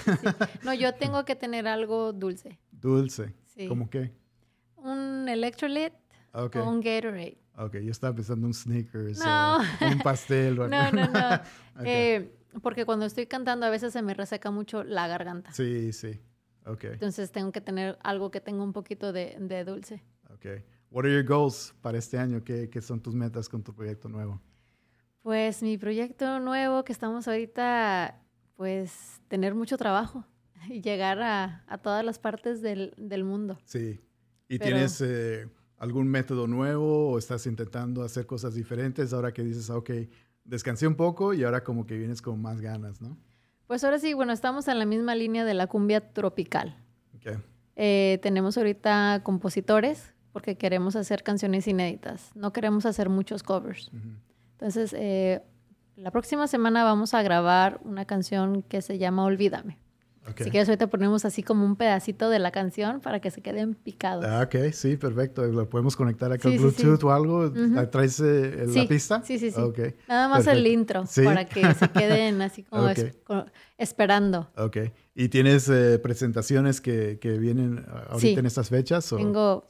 [0.64, 2.58] No, yo tengo que tener algo dulce.
[2.70, 3.34] Dulce.
[3.68, 4.12] ¿Cómo qué?
[4.76, 5.98] Un electrolyte
[6.32, 6.62] okay.
[6.62, 7.41] o un Gatorade.
[7.56, 9.56] Ok, yo estaba pensando un sneakers no.
[9.58, 10.58] o un pastel.
[10.58, 11.40] O no, no, no.
[11.80, 11.84] okay.
[11.84, 15.52] eh, porque cuando estoy cantando a veces se me reseca mucho la garganta.
[15.52, 16.20] Sí, sí.
[16.66, 16.84] Ok.
[16.84, 20.02] Entonces tengo que tener algo que tenga un poquito de, de dulce.
[20.32, 20.46] Ok.
[20.90, 22.44] What are your goals para este año?
[22.44, 24.40] ¿Qué, ¿Qué, son tus metas con tu proyecto nuevo?
[25.22, 28.20] Pues mi proyecto nuevo que estamos ahorita,
[28.56, 30.26] pues tener mucho trabajo
[30.68, 33.58] y llegar a, a todas las partes del, del mundo.
[33.64, 34.00] Sí.
[34.48, 35.00] ¿Y Pero, tienes...
[35.00, 35.48] Eh,
[35.82, 39.90] algún método nuevo o estás intentando hacer cosas diferentes ahora que dices, ok,
[40.44, 43.18] descansé un poco y ahora como que vienes con más ganas, ¿no?
[43.66, 46.76] Pues ahora sí, bueno, estamos en la misma línea de la cumbia tropical.
[47.16, 47.36] Okay.
[47.74, 53.88] Eh, tenemos ahorita compositores porque queremos hacer canciones inéditas, no queremos hacer muchos covers.
[53.88, 54.16] Uh -huh.
[54.52, 55.42] Entonces, eh,
[55.96, 59.81] la próxima semana vamos a grabar una canción que se llama Olvídame.
[60.30, 60.44] Okay.
[60.44, 63.74] Si quieres, ahorita ponemos así como un pedacito de la canción para que se queden
[63.74, 64.24] picados.
[64.24, 65.44] Ah, ok, sí, perfecto.
[65.44, 67.06] ¿Lo podemos conectar acá sí, Bluetooth sí, sí.
[67.06, 67.38] o algo?
[67.46, 67.90] Uh -huh.
[67.90, 69.22] ¿Traes eh, la pista?
[69.24, 69.60] Sí, sí, sí.
[69.60, 69.96] Okay.
[70.08, 70.60] Nada más perfecto.
[70.60, 73.04] el intro para que se queden así como okay.
[73.04, 73.46] es, como
[73.78, 74.48] esperando.
[74.56, 74.76] Ok.
[75.14, 79.12] ¿Y tienes eh, presentaciones que, que, vienen ahorita en estas fechas?
[79.12, 79.16] O?
[79.16, 79.66] Tengo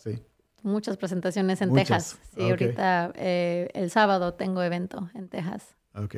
[0.62, 1.88] muchas presentaciones en muchas.
[1.88, 2.18] Texas.
[2.36, 5.76] Sí, ahorita eh, el sábado tengo evento en Texas.
[5.94, 6.16] Ok.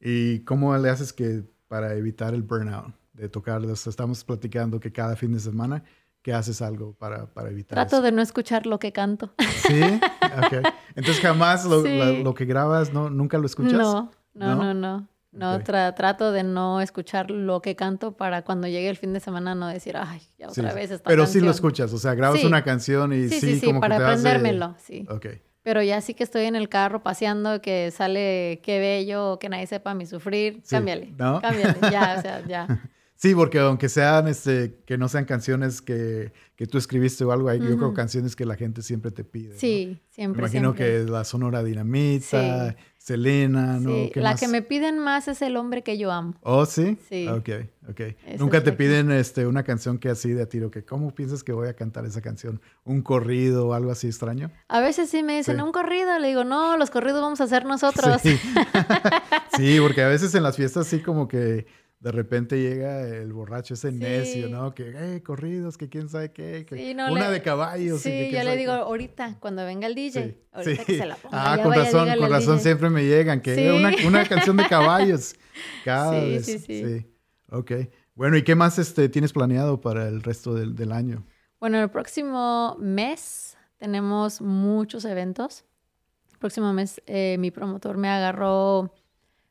[0.00, 2.94] ¿Y cómo le haces que para evitar el burnout?
[3.14, 3.86] De tocarlos.
[3.86, 5.82] Estamos platicando que cada fin de semana
[6.22, 8.02] que haces algo para, para evitar Trato eso.
[8.02, 9.34] de no escuchar lo que canto.
[9.66, 10.68] Sí, ok.
[10.96, 11.98] Entonces jamás lo, sí.
[11.98, 13.72] lo, lo que grabas, ¿no, nunca lo escuchas.
[13.72, 15.08] No, no, no, no.
[15.32, 15.64] No, okay.
[15.64, 19.54] tra trato de no escuchar lo que canto para cuando llegue el fin de semana
[19.56, 20.76] no decir, ay, ya otra sí.
[20.76, 21.42] vez esta Pero canción.
[21.42, 22.46] sí lo escuchas, o sea, grabas sí.
[22.46, 24.84] una canción y sí, sí, sí, como para que te aprendérmelo, hace...
[24.86, 25.06] sí.
[25.10, 25.26] Ok.
[25.62, 29.66] Pero ya sí que estoy en el carro paseando, que sale qué bello, que nadie
[29.66, 31.40] sepa mi sufrir, cámbiale, ¿no?
[31.40, 32.68] cámbiale, ya, o sea, ya.
[33.24, 37.48] Sí, porque aunque sean, este, que no sean canciones que, que tú escribiste o algo,
[37.48, 37.70] hay uh -huh.
[37.70, 39.58] yo creo canciones que la gente siempre te pide.
[39.58, 39.98] Sí, ¿no?
[40.10, 40.42] siempre.
[40.42, 41.04] Me imagino siempre.
[41.06, 42.76] que la Sonora Dinamita, sí.
[42.98, 43.90] Selena, ¿no?
[43.90, 44.12] Sí.
[44.16, 44.40] la más?
[44.40, 46.34] que me piden más es El hombre que yo amo.
[46.42, 46.98] ¿Oh, sí?
[47.08, 47.26] Sí.
[47.28, 47.48] Ok,
[47.88, 48.00] ok.
[48.38, 51.52] Nunca te piden este, una canción que así de a tiro, que ¿cómo piensas que
[51.52, 52.60] voy a cantar esa canción?
[52.84, 54.50] ¿Un corrido o algo así extraño?
[54.68, 55.62] A veces sí me dicen, Sí.
[55.62, 56.18] un corrido.
[56.18, 58.20] Le digo, no, los corridos vamos a hacer nosotros.
[58.22, 58.38] Sí.
[59.56, 61.66] sí, porque a veces en las fiestas sí como que
[62.04, 64.74] de repente llega el borracho ese necio, ¿no?
[64.74, 68.02] Que, eh, corridos, que quién sabe qué, que una de caballos.
[68.02, 71.54] Sí, yo le digo ahorita, cuando venga el DJ, ahorita que se la ponga.
[71.54, 75.34] Ah, con razón, con razón siempre me llegan, que una, una, canción de caballos.
[75.86, 76.44] Cada vez.
[76.44, 77.06] Sí, sí, sí.
[77.50, 77.72] Ok.
[78.14, 81.24] Bueno, ¿y qué más este, tienes planeado para el resto del, del año?
[81.58, 85.64] Bueno, el próximo mes tenemos muchos eventos.
[86.32, 88.92] El próximo mes eh, mi promotor me agarró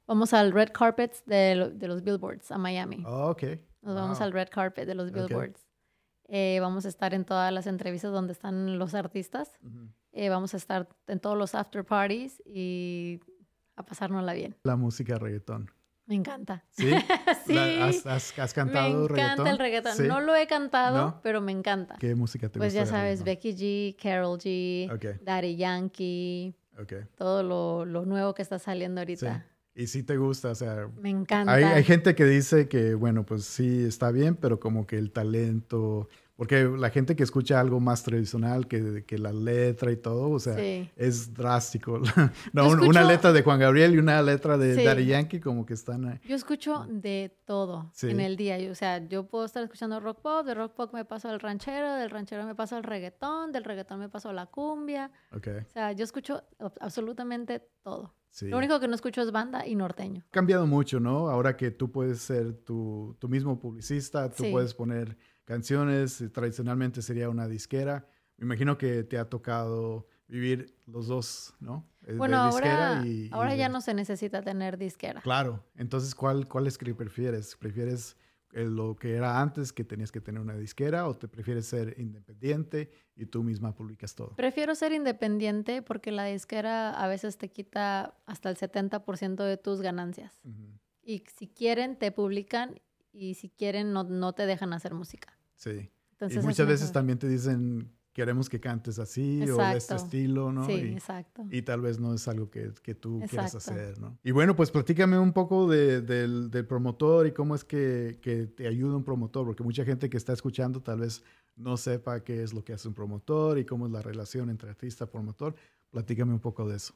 [0.07, 3.03] Vamos al red carpet de, de los billboards a Miami.
[3.05, 3.43] Oh, ok.
[3.81, 5.65] Nos vamos al red carpet de los billboards.
[6.27, 9.51] Eh, vamos a estar en todas las entrevistas donde están los artistas.
[10.13, 13.19] eh, vamos a estar en todos los after parties y
[13.75, 14.55] a pasárnosla bien.
[14.63, 15.69] La música reggaetón.
[16.05, 16.65] Me encanta.
[16.69, 16.91] ¿Sí?
[17.45, 17.57] sí.
[18.05, 19.15] ¿Has, has, cantado reggaetón?
[19.15, 20.07] Me encanta el reggaetón.
[20.07, 21.95] No lo he cantado, pero me encanta.
[21.99, 22.81] ¿Qué música te pues gusta?
[22.81, 26.55] Pues ya sabes, Becky G, Carol G, Daddy Yankee.
[26.81, 27.03] Okay.
[27.15, 29.45] Todo lo, lo, nuevo que está saliendo ahorita.
[29.75, 30.87] Y sí te gusta, o sea...
[31.01, 31.53] Me encanta.
[31.53, 35.11] Hay, hay, gente que dice que, bueno, pues sí está bien, pero como que el
[35.11, 36.07] talento...
[36.35, 40.39] Porque la gente que escucha algo más tradicional que, que la letra y todo, o
[40.39, 40.57] sea,
[40.95, 42.01] es drástico.
[42.53, 44.83] no, una letra de Juan Gabriel y una letra de sí.
[44.83, 46.19] Daddy Yankee como que están ahí.
[46.27, 48.57] Yo escucho de todo en el día.
[48.71, 51.93] o sea, yo puedo estar escuchando rock pop, de rock pop me paso al ranchero,
[51.93, 55.11] del ranchero me paso al reggaetón, del reggaetón me paso a la cumbia.
[55.33, 55.59] Okay.
[55.59, 56.43] O sea, yo escucho
[56.81, 58.11] absolutamente todo.
[58.41, 60.23] Lo único que no escucho es banda y norteño.
[60.31, 61.29] Cambiado mucho, ¿no?
[61.29, 67.01] Ahora que tú puedes ser tu, tu mismo publicista, tú puedes poner canciones, eh, tradicionalmente
[67.01, 68.07] sería una disquera.
[68.37, 71.87] Me imagino que te ha tocado vivir los dos, ¿no?
[72.07, 75.21] Eh, bueno, ahora, y, ahora ya no se necesita tener disquera.
[75.21, 77.55] Claro, entonces, ¿cuál, cuál es que prefieres?
[77.55, 78.17] ¿Prefieres
[78.53, 82.91] lo que era antes, que tenías que tener una disquera, o te prefieres ser independiente
[83.15, 84.35] y tú misma publicas todo?
[84.35, 89.81] Prefiero ser independiente porque la disquera a veces te quita hasta el 70% de tus
[89.81, 90.41] ganancias.
[91.01, 92.79] Y si quieren, te publican
[93.11, 95.37] y si quieren, no, no te dejan hacer música.
[95.55, 95.91] Sí.
[96.11, 100.51] Entonces, y muchas veces también te dicen, queremos que cantes así o de este estilo,
[100.51, 100.65] ¿no?
[100.65, 101.43] Sí, y, exacto.
[101.49, 104.17] Y tal vez no es algo que, que tú quieras hacer, ¿no?
[104.23, 108.45] Y bueno, pues platícame un poco de, del, del, promotor y cómo es que, que,
[108.45, 111.23] te ayuda un promotor, porque mucha gente que está escuchando tal vez
[111.55, 114.69] no sepa qué es lo que hace un promotor y cómo es la relación entre
[114.69, 115.55] artista y promotor.
[115.89, 116.93] Platícame un poco de eso.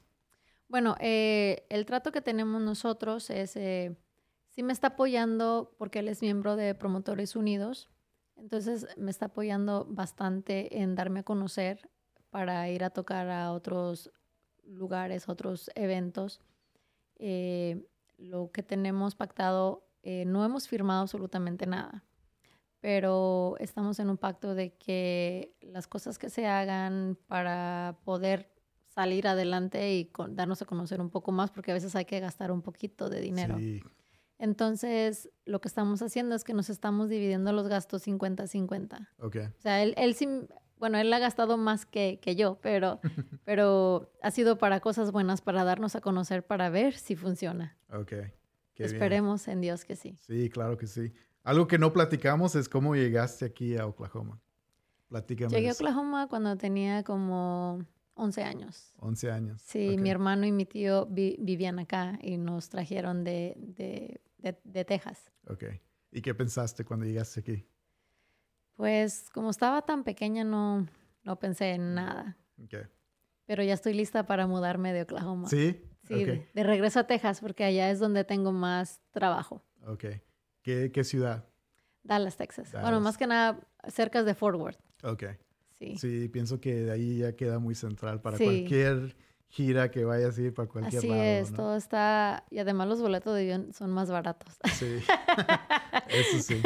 [0.68, 3.96] Bueno, eh, el trato que tenemos nosotros es, eh,
[4.50, 7.88] sí me está apoyando porque él es miembro de Promotores Unidos
[8.38, 11.90] entonces me está apoyando bastante en darme a conocer
[12.30, 14.10] para ir a tocar a otros
[14.64, 16.40] lugares, otros eventos.
[17.16, 22.04] Eh, lo que tenemos pactado, eh, no hemos firmado absolutamente nada,
[22.80, 28.52] pero estamos en un pacto de que las cosas que se hagan para poder
[28.88, 32.50] salir adelante y darnos a conocer un poco más, porque a veces hay que gastar
[32.50, 33.56] un poquito de dinero.
[33.58, 33.80] Sí.
[34.38, 39.08] Entonces, lo que estamos haciendo es que nos estamos dividiendo los gastos 50-50.
[39.18, 39.36] Ok.
[39.58, 40.28] O sea, él, él sí,
[40.78, 43.00] bueno, él ha gastado más que, que yo, pero,
[43.44, 47.76] pero ha sido para cosas buenas, para darnos a conocer, para ver si funciona.
[47.90, 48.12] Ok.
[48.74, 50.16] Qué Esperemos en Dios que sí.
[50.20, 51.12] Sí, claro que sí.
[51.42, 54.40] Algo que no platicamos es cómo llegaste aquí a Oklahoma.
[55.08, 55.50] Platícame.
[55.50, 58.92] Llegué a Oklahoma cuando tenía como 11 años.
[58.98, 59.62] 11 años.
[59.62, 65.30] Sí, mi hermano y mi tío vivían acá y nos trajeron de, de, de, Texas.
[65.46, 65.64] Ok.
[66.10, 67.66] ¿Y qué pensaste cuando llegaste aquí?
[68.74, 70.86] Pues como estaba tan pequeña no,
[71.24, 72.36] no pensé en nada.
[72.64, 72.82] Okay.
[73.46, 75.48] Pero ya estoy lista para mudarme de Oklahoma.
[75.48, 75.84] ¿Sí?
[76.04, 79.62] Sí, de, regreso a Texas porque allá es donde tengo más trabajo.
[79.86, 80.04] Ok.
[80.62, 81.46] ¿Qué, qué ciudad?
[82.02, 82.72] Dallas, Texas.
[82.72, 84.80] Bueno, más que nada cerca de Fort Worth.
[85.02, 85.24] Ok.
[85.78, 85.96] Sí.
[85.96, 89.14] sí, pienso que de ahí ya queda muy central para cualquier
[89.48, 91.22] gira que vayas a ir para cualquier Así lado.
[91.22, 94.54] es, todo está, y además los boletos de avión son más baratos.
[94.74, 94.98] Sí,
[96.08, 96.60] eso sí.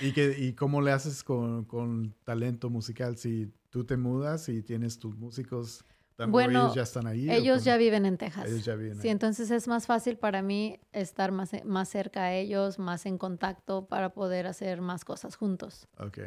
[0.00, 3.16] ¿Y, que, ¿Y cómo le haces con, con talento musical?
[3.18, 5.84] Si tú te mudas y tienes tus músicos,
[6.28, 7.30] bueno, ellos ya están ahí.
[7.30, 8.46] Ellos ya viven en Texas.
[8.48, 12.32] Ellos ya viven Sí, entonces es más fácil para mí estar más, más cerca a
[12.32, 15.88] ellos, más en contacto para poder hacer más cosas juntos.
[15.98, 16.18] Ok.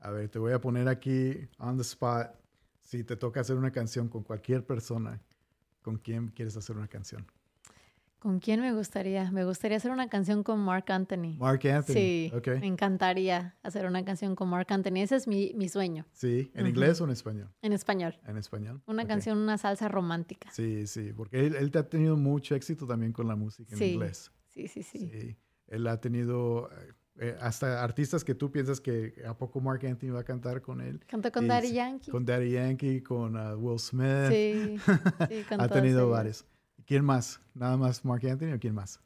[0.00, 2.28] A ver, te voy a poner aquí on the spot.
[2.88, 5.20] Si te toca hacer una canción con cualquier persona,
[5.82, 7.26] ¿con quién quieres hacer una canción?
[8.18, 9.30] ¿Con quién me gustaría?
[9.30, 11.36] Me gustaría hacer una canción con Mark Anthony.
[11.38, 11.92] Mark Anthony.
[11.92, 12.58] Sí, okay.
[12.58, 15.02] me encantaría hacer una canción con Mark Anthony.
[15.02, 16.06] Ese es mi, mi sueño.
[16.14, 17.50] Sí, ¿en inglés o en español?
[17.60, 18.18] En español.
[18.26, 18.80] En español.
[18.86, 19.16] Una okay.
[19.16, 20.50] canción, una salsa romántica.
[20.50, 23.78] Sí, sí, porque él, él, te ha tenido mucho éxito también con la música en
[23.78, 23.84] sí.
[23.84, 24.32] inglés.
[24.46, 25.36] Sí, sí, sí, sí.
[25.66, 26.70] Él ha tenido
[27.18, 30.80] eh, hasta artistas que tú piensas que a poco Mark Anthony va a cantar con
[30.80, 31.00] él.
[31.06, 32.10] Cantó con Daddy Yankee.
[32.10, 34.28] Con Daddy Yankee, con uh, Will Smith.
[34.30, 34.76] Sí,
[35.28, 36.44] sí con Ha tenido varios.
[36.86, 37.40] ¿Quién más?
[37.54, 39.00] ¿Nada más Mark Anthony o quién más?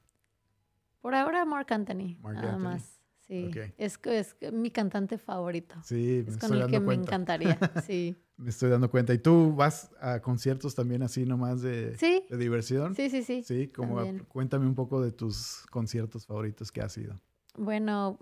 [1.01, 2.65] Por ahora Mark Anthony, Marc nada Anthony.
[2.65, 2.99] más.
[3.27, 5.77] Sí, es, que- es que mi cantante favorito.
[5.85, 7.03] Sí, me Es con estoy el que dando me cuenta.
[7.11, 8.17] encantaría, sí.
[8.37, 9.15] Me estoy dando cuenta.
[9.15, 12.95] ¿Y tú vas a conciertos también así nomás de, Sí, de diversión?
[12.95, 13.43] sí, sí, sí.
[13.43, 17.19] Sí, como a- cuéntame un poco de tus conciertos favoritos que has ido.
[17.55, 18.19] Bueno,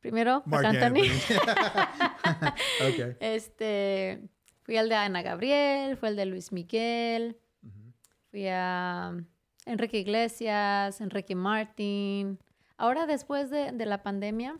[0.00, 1.02] primero, Marc Anthony.
[3.20, 4.28] Este,
[4.62, 7.38] fui al de Ana Gabriel, fue el de Luis Miguel,
[8.30, 9.14] fui a
[9.66, 12.38] Enrique Iglesias, Enrique Martin.
[12.76, 14.58] Ahora después de, de la pandemia,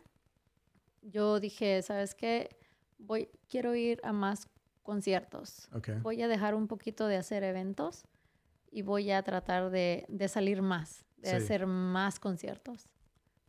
[1.03, 2.57] yo dije, ¿sabes qué?
[2.99, 4.49] Voy, quiero ir a más
[4.83, 5.69] conciertos.
[6.03, 8.05] Voy a dejar un poquito de hacer eventos
[8.71, 11.37] y voy a tratar de, de salir más, de Sí.
[11.37, 12.89] hacer más conciertos.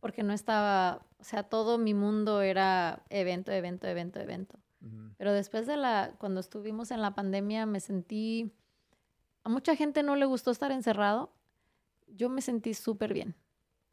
[0.00, 4.58] Porque no estaba, o sea, todo mi mundo era evento, evento, evento, evento.
[4.82, 5.10] Ujú.
[5.16, 8.52] Pero después de la, cuando estuvimos en la pandemia, me sentí,
[9.42, 11.32] a mucha gente no le gustó estar encerrado.
[12.08, 13.34] Yo me sentí súper bien.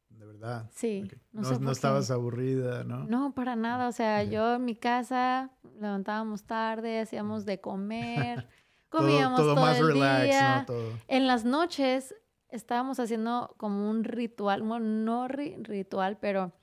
[0.10, 0.70] De verdad.
[0.72, 1.04] Sí.
[1.06, 1.14] Ok.
[1.32, 3.06] No, No, sé no estabas aburrida, ¿no?
[3.06, 3.88] No, para nada.
[3.88, 5.50] O sea, yo en mi casa
[5.80, 8.50] levantábamos tarde, hacíamos de comer, Todo-
[9.08, 10.60] comíamos todo, todo, más el relax, día.
[10.60, 10.66] ¿no?
[10.66, 10.90] Todo.
[11.08, 12.14] En las noches
[12.54, 16.54] estábamos haciendo como un ritual, bueno, no ri- ritual, pero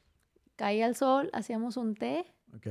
[0.57, 2.24] caía el sol, hacíamos un té,
[2.55, 2.66] Ok.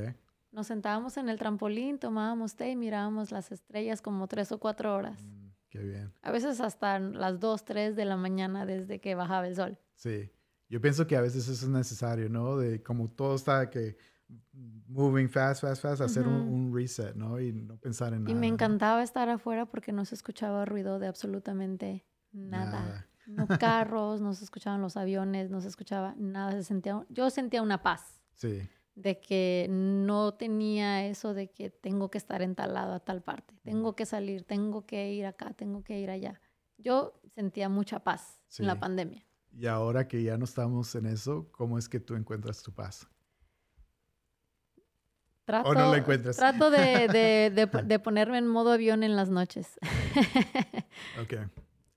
[0.51, 4.95] nos sentábamos en el trampolín, tomábamos té y mirábamos las estrellas como tres o cuatro
[4.95, 5.21] horas.
[5.21, 6.13] Mm, qué bien.
[6.21, 9.77] A veces hasta las dos, tres de la mañana desde que bajaba el sol.
[9.95, 10.31] Sí.
[10.69, 12.57] Yo pienso que a veces eso es necesario, ¿no?
[12.57, 13.97] De como todo está que
[14.87, 16.49] moving fast, fast, fast, hacer un, Ujú.
[16.51, 17.39] un reset, ¿no?
[17.39, 18.31] Y no pensar en nada.
[18.31, 18.53] Y me ¿no?
[18.53, 23.07] encantaba estar afuera porque no se escuchaba ruido de absolutamente nada.
[23.27, 26.51] No carros, no se escuchaban los aviones, no se escuchaba nada.
[26.53, 28.67] Se sentía, yo sentía una paz Sí.
[28.95, 33.21] de que no tenía eso de que tengo que estar en tal lado, a tal
[33.21, 33.53] parte.
[33.63, 36.41] Tengo que salir, tengo que ir acá, tengo que ir allá.
[36.77, 39.25] Yo sentía mucha paz en la pandemia.
[39.51, 43.07] Y ahora que ya no estamos en eso, ¿cómo es que tú encuentras tu paz?
[45.45, 46.37] Trato, no la encuentras.
[46.37, 49.79] Trato de, de- de po- de ponerme en modo avión en las noches.
[51.21, 51.33] Ok.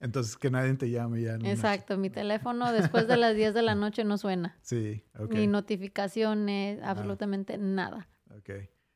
[0.02, 1.36] Entonces, que nadie te llame ya.
[1.36, 4.58] Exacto, mi teléfono después de las 10 de la noche no suena.
[4.62, 5.32] Sí, ok.
[5.32, 8.08] Ni notificaciones, absolutamente nada.
[8.36, 8.50] Ok.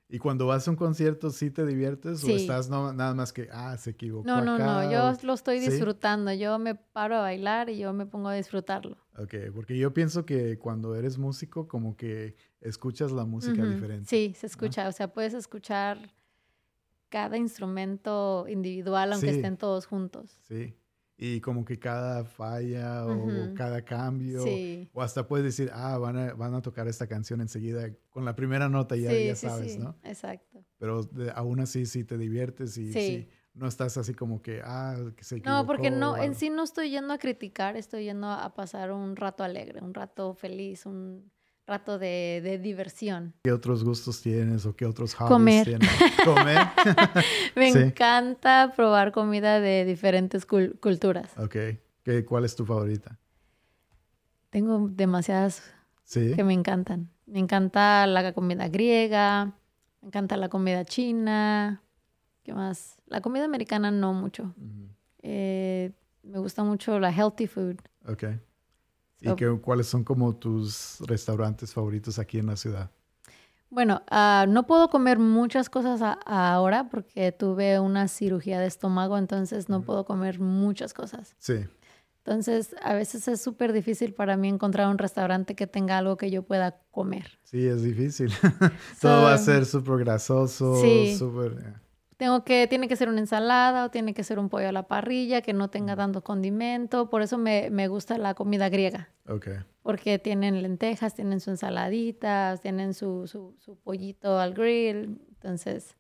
[0.09, 2.35] ¿Y cuando vas a un concierto, sí te diviertes o Sí.
[2.35, 4.65] estás no, nada más que, ah, se equivocó No, no, acá?
[4.65, 5.71] no, yo o- lo estoy ¿Sí?
[5.71, 6.33] disfrutando.
[6.33, 8.97] Yo me paro a bailar y yo me pongo a disfrutarlo.
[9.19, 14.09] Ok, porque yo pienso que cuando eres músico, como que escuchas la música Ujú, diferente.
[14.09, 14.87] Sí, se escucha.
[14.89, 15.99] O sea, puedes escuchar
[17.09, 19.37] cada instrumento individual, aunque Sí.
[19.37, 20.39] estén todos juntos.
[20.43, 20.75] Sí.
[21.19, 23.55] Y como que cada falla o Ujú.
[23.55, 24.43] cada cambio.
[24.43, 24.91] Sí.
[24.93, 27.91] O hasta puedes decir, ah, van a, van a tocar esta canción enseguida.
[28.11, 29.97] Con la primera nota ya, sí, ya sabes, sí, ¿no?
[30.03, 30.63] Exacto.
[30.79, 33.29] Pero de- aún así sí te diviertes y Sí.
[33.55, 35.59] no estás así como que, ah, que se equivocó.
[35.63, 39.17] No, porque no, en sí no estoy yendo a criticar, estoy yendo a pasar un
[39.17, 41.33] rato alegre, un rato feliz, un
[41.67, 43.35] rato de, de diversión.
[43.43, 45.65] ¿Qué otros gustos tienes o qué otros hobbies Comer.
[45.67, 45.91] tienes?
[46.25, 46.59] Comer.
[47.57, 47.79] Me Sí.
[47.79, 51.37] encanta probar comida de diferentes cul- culturas.
[51.39, 51.57] ok.
[52.05, 53.19] ¿Qué, ¿Cuál es tu favorita?
[54.51, 55.63] Tengo demasiadas
[56.05, 56.35] Sí.
[56.37, 57.11] que me encantan.
[57.27, 59.47] Me encanta la comida griega,
[60.01, 61.83] me encanta la comida china,
[62.45, 62.97] ¿qué más?
[63.07, 64.55] La comida americana no mucho.
[65.23, 65.91] Eh,
[66.23, 67.77] me gusta mucho la healthy food.
[68.07, 68.25] Ok.
[69.21, 72.91] ¿Y So- qué, cuáles son como tus restaurantes favoritos aquí en la ciudad?
[73.71, 79.19] Bueno, ah, no puedo comer muchas cosas a- ahora porque tuve una cirugía de estómago,
[79.19, 81.35] entonces no puedo comer muchas cosas.
[81.39, 81.65] Sí.
[82.25, 86.31] Entonces, a veces es súper difícil para mí encontrar un restaurante que tenga algo que
[86.31, 87.39] yo pueda comer.
[87.45, 88.33] Sí, es difícil.
[89.01, 90.75] Todo va a ser súper grasoso,
[91.17, 91.53] súper...
[91.65, 91.75] eh,
[92.17, 94.89] Tengo que, tiene que ser una ensalada o tiene que ser un pollo a la
[94.89, 97.11] parrilla que no tenga tanto condimento.
[97.11, 99.49] Por eso me, me gusta la comida griega, Ok.
[99.83, 105.21] porque tienen lentejas, tienen su ensaladita, tienen su, su, su pollito al grill.
[105.29, 105.95] Entonces,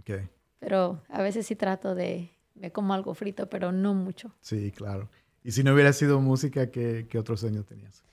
[0.00, 0.28] Ok.
[0.58, 4.34] pero a veces sí trato de, me como algo frito, pero no mucho.
[4.40, 5.08] Sí, claro.
[5.42, 8.04] Y si no hubiera sido música, ¿qué, qué otro sueño tenías?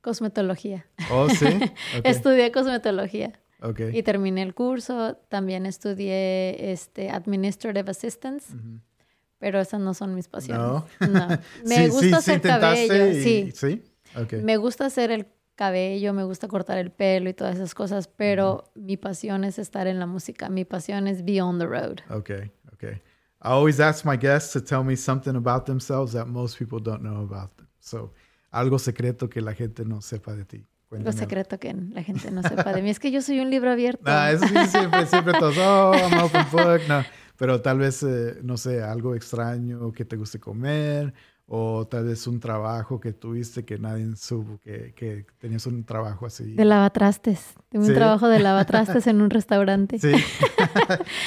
[0.00, 0.86] Cosmetología.
[1.10, 1.46] Oh, sí.
[2.04, 3.80] Estudié cosmetología Ok.
[3.92, 5.16] y terminé el curso.
[5.28, 8.80] También estudié este, Administrative Assistance, Ujú.
[9.38, 10.66] pero esas no son mis pasiones.
[10.66, 10.86] No.
[11.08, 11.28] No.
[11.66, 13.50] Me Sí, gusta sí, sí hacer intentaste cabello, y- sí.
[13.54, 13.82] ¿Sí?
[14.16, 14.32] Ok.
[14.42, 18.64] Me gusta hacer el cabello, me gusta cortar el pelo y todas esas cosas, pero
[18.74, 20.48] mi pasión es estar en la música.
[20.48, 22.00] Mi pasión es be on the road.
[22.10, 23.02] Okay, okay.
[23.42, 27.00] I always ask my guests to tell me something about themselves that most people don't
[27.02, 27.66] know about them.
[27.78, 28.12] So,
[28.50, 30.66] algo secreto que la gente no sepa de ti.
[30.90, 31.16] Lo Cuéntame.
[31.18, 34.02] secreto que la gente no sepa de mí es que yo soy un libro abierto.
[34.06, 36.80] Ah, eso sí, siempre, siempre todos, oh, I'm open book.
[36.88, 37.04] No,
[37.36, 41.14] Pero tal vez, eh, no sé, algo extraño que te guste comer
[41.52, 46.26] o tal vez un trabajo que tuviste que nadie supo que, que tenías un trabajo
[46.26, 46.54] así.
[46.54, 47.54] De lavatrastes.
[47.72, 49.98] Un trabajo de lavatrastes en un restaurante.
[49.98, 50.12] Sí.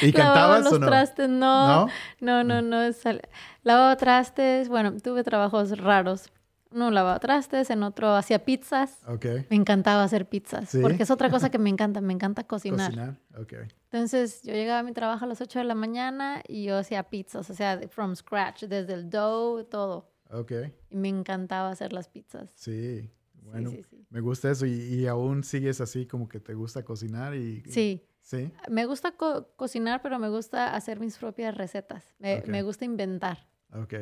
[0.01, 0.87] ¿Y cantabas los o no?
[0.87, 1.85] trastes, no.
[1.85, 1.87] ¿No?
[2.21, 2.81] No, no, no.
[2.83, 3.21] es al-
[3.63, 6.29] Lavaba trastes, bueno, tuve trabajos raros.
[6.73, 8.99] Uno lavaba trastes, en otro hacía pizzas.
[9.07, 9.25] Ok.
[9.49, 10.79] Me encantaba hacer pizzas, ¿Sí?
[10.81, 12.87] porque es otra cosa que me encanta, me encanta cocinar.
[12.91, 13.19] Cocinar.
[13.39, 13.53] Ok.
[13.91, 17.03] Entonces, yo llegaba a mi trabajo a las 8 de la mañana y yo hacía
[17.09, 20.11] pizzas, o sea, from scratch, desde el dough, todo.
[20.31, 20.51] Ok.
[20.89, 22.49] Y me encantaba hacer las pizzas.
[22.55, 23.11] Sí.
[23.43, 24.05] Bueno, sí, sí.
[24.09, 24.65] me gusta eso.
[24.65, 27.61] Y, y aún sigues así como que te gusta cocinar y...
[27.69, 28.51] Sí, Sí.
[28.69, 32.05] me gusta co- cocinar, pero me gusta hacer mis propias recetas.
[32.19, 33.49] Me, me gusta inventar.
[33.73, 33.93] Ok.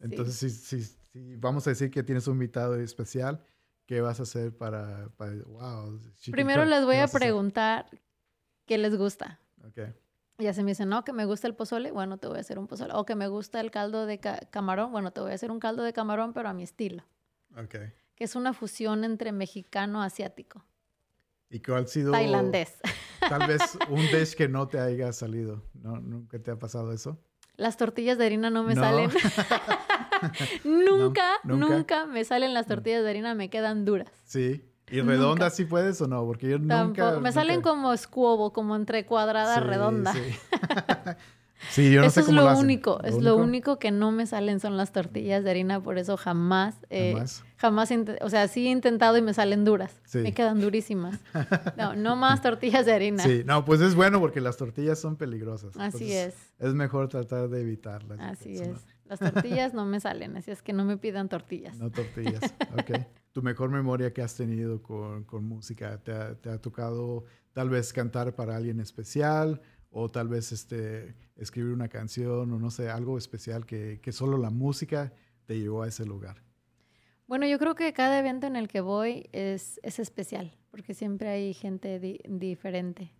[0.00, 3.44] Entonces, si, si, si vamos a decir que tienes un invitado especial,
[3.86, 5.08] ¿qué vas a hacer para...
[5.16, 6.00] para wow.
[6.30, 7.20] Primero les voy ¿Qué a hacer?
[7.20, 7.86] preguntar
[8.66, 9.40] qué les gusta.
[9.66, 9.80] Ok.
[10.38, 12.60] Ya se me dicen, no, que me gusta el pozole, bueno, te voy a hacer
[12.60, 12.92] un pozole.
[12.94, 15.58] O que me gusta el caldo de ca- camarón, bueno, te voy a hacer un
[15.58, 17.02] caldo de camarón, pero a mi estilo.
[17.56, 17.74] Ok.
[18.14, 20.64] Que es una fusión entre mexicano asiático.
[21.50, 22.12] ¿Y cuál ha sido...
[22.12, 22.74] Tailandés.
[23.28, 25.64] Tal vez un dish que no te haya salido.
[25.74, 25.98] ¿No?
[25.98, 27.18] ¿Nunca te ha pasado eso?
[27.56, 28.82] Las tortillas de harina no me No.
[28.82, 29.10] salen.
[30.64, 31.74] nunca, No, nunca.
[31.76, 34.08] nunca, me salen las tortillas de harina, me quedan duras.
[34.24, 34.64] Sí.
[34.90, 36.24] ¿Y redondas sí puedes o no?
[36.24, 37.20] Porque yo nunca...
[37.20, 40.12] Me salen como scuobo, como entre cuadrada, Sí, redonda.
[40.14, 40.20] Sí,
[41.70, 44.12] Sí, yo no eso sé es cómo lo, lo único, es lo único que no
[44.12, 47.44] me salen son las tortillas de harina, por eso jamás, eh, Jamás.
[47.56, 47.90] jamás,
[48.20, 50.18] o sea, sí he intentado y me salen duras, Sí.
[50.18, 51.18] me quedan durísimas.
[51.76, 53.24] No, no más tortillas de harina.
[53.24, 55.76] Sí, no, pues es bueno porque las tortillas son peligrosas.
[55.76, 56.34] Así es.
[56.60, 58.18] Es mejor tratar de evitarlas.
[58.20, 58.70] Así es.
[59.08, 61.76] Las tortillas no me salen, así es que no me pidan tortillas.
[61.78, 62.54] No tortillas.
[62.72, 62.90] Ok.
[63.32, 65.98] ¿Tu mejor memoria que has tenido con, con música?
[66.02, 69.60] ¿Te ha, te ha tocado tal vez cantar para alguien especial?
[69.90, 74.36] O tal vez este, escribir una canción o no sé, algo especial que, que solo
[74.36, 75.12] la música
[75.46, 76.42] te llevó a ese lugar.
[77.26, 81.28] Bueno, yo creo que cada evento en el que voy es, es especial, porque siempre
[81.28, 83.12] hay gente di- diferente.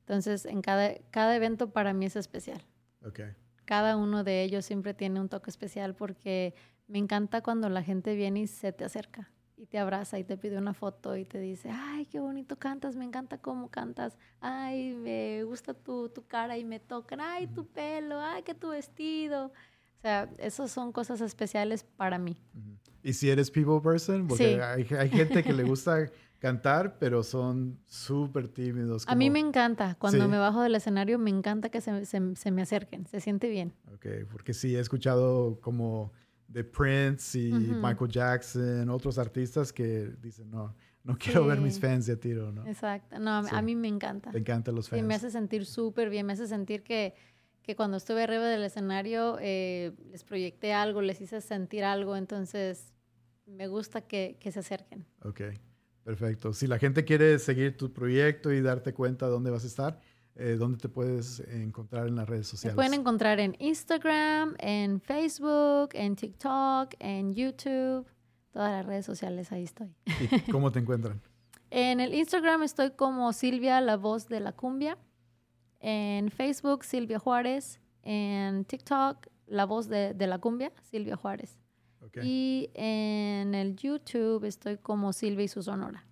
[0.00, 2.62] Entonces, en cada, cada evento para mí es especial.
[3.04, 3.20] Ok.
[3.70, 6.54] Cada uno de ellos siempre tiene un toque especial porque
[6.88, 10.36] me encanta cuando la gente viene y se te acerca y te abraza y te
[10.36, 14.94] pide una foto y te dice, ay, qué bonito cantas, me encanta cómo cantas, ay,
[14.94, 19.52] me gusta tu, tu cara y me tocan, ay, tu pelo, ay, que tu vestido.
[19.98, 22.42] O sea, esas son cosas especiales para mí.
[23.04, 24.26] ¿Y si eres people person?
[24.26, 24.60] Porque Sí.
[24.60, 26.10] hay, hay gente que le gusta
[26.40, 29.04] cantar, pero son súper tímidos.
[29.06, 30.30] A mí como- me encanta, cuando Sí.
[30.30, 33.72] me bajo del escenario, me encanta que se, se- se me acerquen, se siente bien.
[33.94, 36.12] Ok, porque sí, he escuchado como
[36.48, 37.74] de Prince y Ujú.
[37.86, 40.74] Michael Jackson, otros artistas que dicen, no,
[41.04, 41.80] no quiero ver mis Sí.
[41.82, 42.66] fans de tiro, ¿no?
[42.66, 43.50] Exacto, no, a, Sí.
[43.54, 44.30] a mí me encanta.
[44.32, 45.00] Te encantan los fans.
[45.00, 47.14] Sí, me hace sentir súper bien, me hace sentir que,
[47.62, 52.94] que cuando estuve arriba del escenario eh, les proyecté algo, les hice sentir algo, entonces
[53.46, 55.04] me gusta que, que se acerquen.
[55.22, 55.42] Ok,
[56.10, 56.52] perfecto.
[56.52, 60.00] Si la gente quiere seguir tu proyecto y darte cuenta dónde vas a estar,
[60.34, 62.74] eh, ¿dónde te puedes encontrar en las redes sociales?
[62.74, 68.08] pueden encontrar en Instagram, en Facebook, en TikTok, en YouTube,
[68.50, 69.94] todas las redes sociales, ahí estoy.
[70.06, 71.20] ¿Y cómo te encuentran?
[71.70, 74.98] En el Instagram estoy como Silvia, la voz de la cumbia.
[75.78, 77.78] En Facebook, Silvia Juárez.
[78.02, 81.60] En TikTok, la voz de, de la cumbia, Silvia Juárez.
[82.10, 82.18] Ok.
[82.24, 86.04] Y en el YouTube estoy como Silvia y su sonora.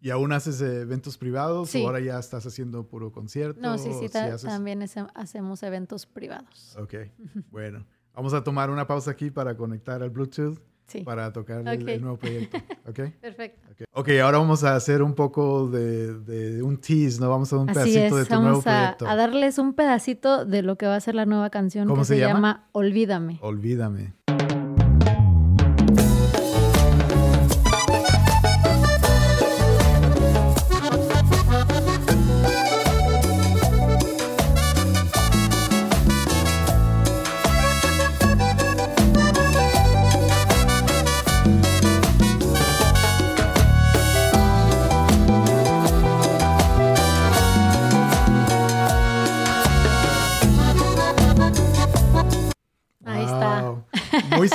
[0.00, 1.82] ¿Y aún haces eh, eventos privados Sí.
[1.82, 3.60] o ahora ya estás haciendo puro concierto?
[3.60, 6.76] No, sí, sí, si haces- también ese- hacemos eventos privados.
[6.78, 6.94] Ok,
[7.50, 7.84] bueno.
[8.14, 11.88] Vamos a tomar una pausa aquí para conectar al Bluetooth Sí, para tocar el- Ok.
[11.88, 12.58] el, nuevo proyecto.
[12.88, 13.00] ¿Ok?
[13.20, 13.68] perfecto.
[13.72, 17.28] Ok, Ok, ahora vamos a hacer un poco de, de un tease, ¿no?
[17.28, 19.08] Vamos a un Así pedacito de es, tu nuevo vamos a, proyecto.
[19.08, 22.06] a darles un pedacito de lo que va a ser la nueva canción ¿Cómo que
[22.06, 22.34] se se, llama?
[22.34, 23.38] llama Olvídame.
[23.42, 24.12] Olvídame.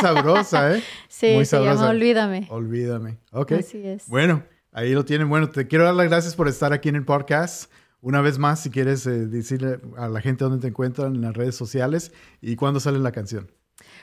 [0.01, 0.83] Sabrosa, ¿eh?
[1.07, 1.89] Sí, Muy se llama.
[1.89, 2.47] Olvídame.
[2.49, 3.17] Olvídame.
[3.31, 3.53] Ok.
[3.53, 4.07] Así es.
[4.07, 5.29] Bueno, ahí lo tienen.
[5.29, 7.71] Bueno, te quiero dar las gracias por estar aquí en el podcast.
[8.01, 11.35] Una vez más, si quieres eh, decirle a la gente dónde te encuentran en las
[11.35, 13.51] redes sociales y cuándo sale la canción.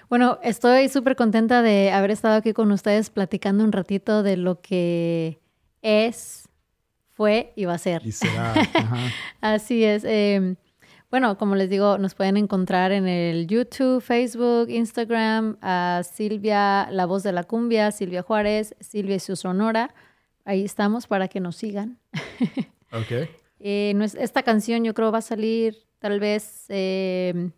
[0.08, 4.60] Bueno, estoy súper contenta de haber estado aquí con ustedes platicando un ratito de lo
[4.60, 5.40] que
[5.82, 6.48] es,
[7.10, 8.06] fue y va a ser.
[8.06, 8.52] Y será.
[8.74, 8.96] ajá.
[9.40, 10.04] Así es.
[10.04, 10.54] eh,
[11.10, 17.06] Bueno, como les digo, nos pueden encontrar en el YouTube, Facebook, Instagram, a Silvia, la
[17.06, 19.94] voz de la cumbia, Silvia Juárez, Silvia y su sonora.
[20.44, 21.98] Ahí estamos para que nos sigan.
[22.90, 23.28] Ok.
[23.60, 27.50] Eh, esta canción yo creo va a salir tal vez eh,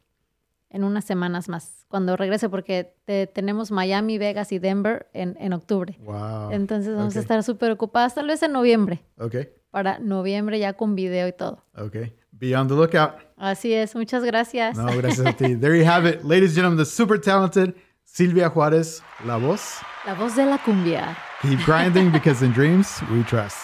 [0.71, 5.53] en unas semanas más, cuando regrese, porque te- tenemos Miami, Vegas y Denver en, en
[5.53, 5.97] octubre.
[6.01, 6.51] Wow.
[6.51, 9.37] Entonces vamos a estar súper ocupadas, tal vez en noviembre, Ok.
[9.71, 11.65] para noviembre ya con video y todo.
[11.77, 11.97] Ok.
[12.41, 13.21] Be on the lookout.
[13.39, 14.77] Así es, muchas gracias.
[14.77, 15.55] No, gracias a ti.
[15.55, 16.25] There you have it.
[16.25, 17.75] Ladies and gentlemen, the super talented
[18.07, 19.81] Silvia Juárez, la voz.
[20.07, 21.17] La voz de la cumbia.
[21.43, 23.59] Keep grinding because in dreams we trust.